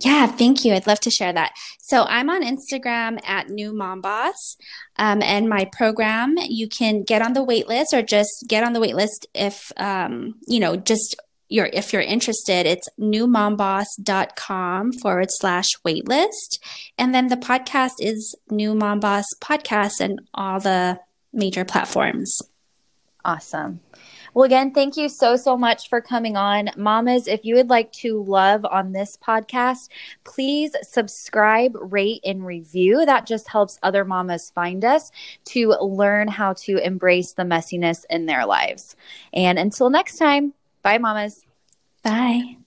Yeah, 0.00 0.28
thank 0.28 0.64
you. 0.64 0.74
I'd 0.74 0.86
love 0.86 1.00
to 1.00 1.10
share 1.10 1.32
that. 1.32 1.54
So 1.80 2.04
I'm 2.04 2.30
on 2.30 2.44
Instagram 2.44 3.18
at 3.26 3.48
New 3.48 3.72
Mom 3.72 4.00
Boss, 4.00 4.56
um, 4.96 5.22
and 5.22 5.48
my 5.48 5.64
program 5.72 6.36
you 6.48 6.68
can 6.68 7.02
get 7.02 7.20
on 7.20 7.32
the 7.32 7.42
wait 7.42 7.66
list 7.66 7.92
or 7.92 8.02
just 8.02 8.44
get 8.46 8.62
on 8.62 8.74
the 8.74 8.80
wait 8.80 8.94
list 8.94 9.26
if 9.34 9.72
um, 9.76 10.36
you 10.46 10.60
know 10.60 10.76
just 10.76 11.16
you're 11.48 11.70
if 11.72 11.92
you're 11.92 12.02
interested, 12.02 12.66
it's 12.66 12.88
newmomboss.com 12.98 14.92
forward 14.92 15.28
slash 15.30 15.68
waitlist. 15.84 16.58
And 16.96 17.14
then 17.14 17.28
the 17.28 17.36
podcast 17.36 17.94
is 18.00 18.34
New 18.50 18.74
Mom 18.74 19.00
Boss 19.00 19.26
Podcast 19.40 20.00
and 20.00 20.20
all 20.34 20.60
the 20.60 21.00
major 21.32 21.64
platforms. 21.64 22.40
Awesome. 23.24 23.80
Well, 24.34 24.44
again, 24.44 24.72
thank 24.72 24.96
you 24.96 25.08
so, 25.08 25.36
so 25.36 25.56
much 25.56 25.88
for 25.88 26.00
coming 26.00 26.36
on. 26.36 26.70
Mamas, 26.76 27.26
if 27.26 27.44
you 27.44 27.56
would 27.56 27.70
like 27.70 27.90
to 27.92 28.22
love 28.22 28.64
on 28.64 28.92
this 28.92 29.16
podcast, 29.16 29.88
please 30.24 30.76
subscribe, 30.82 31.76
rate, 31.80 32.20
and 32.24 32.46
review. 32.46 33.04
That 33.04 33.26
just 33.26 33.48
helps 33.48 33.78
other 33.82 34.04
mamas 34.04 34.50
find 34.54 34.84
us 34.84 35.10
to 35.46 35.70
learn 35.80 36.28
how 36.28 36.52
to 36.52 36.76
embrace 36.76 37.32
the 37.32 37.42
messiness 37.42 38.04
in 38.10 38.26
their 38.26 38.46
lives. 38.46 38.94
And 39.32 39.58
until 39.58 39.90
next 39.90 40.18
time, 40.18 40.54
bye, 40.82 40.98
mamas. 40.98 41.44
Bye. 42.02 42.58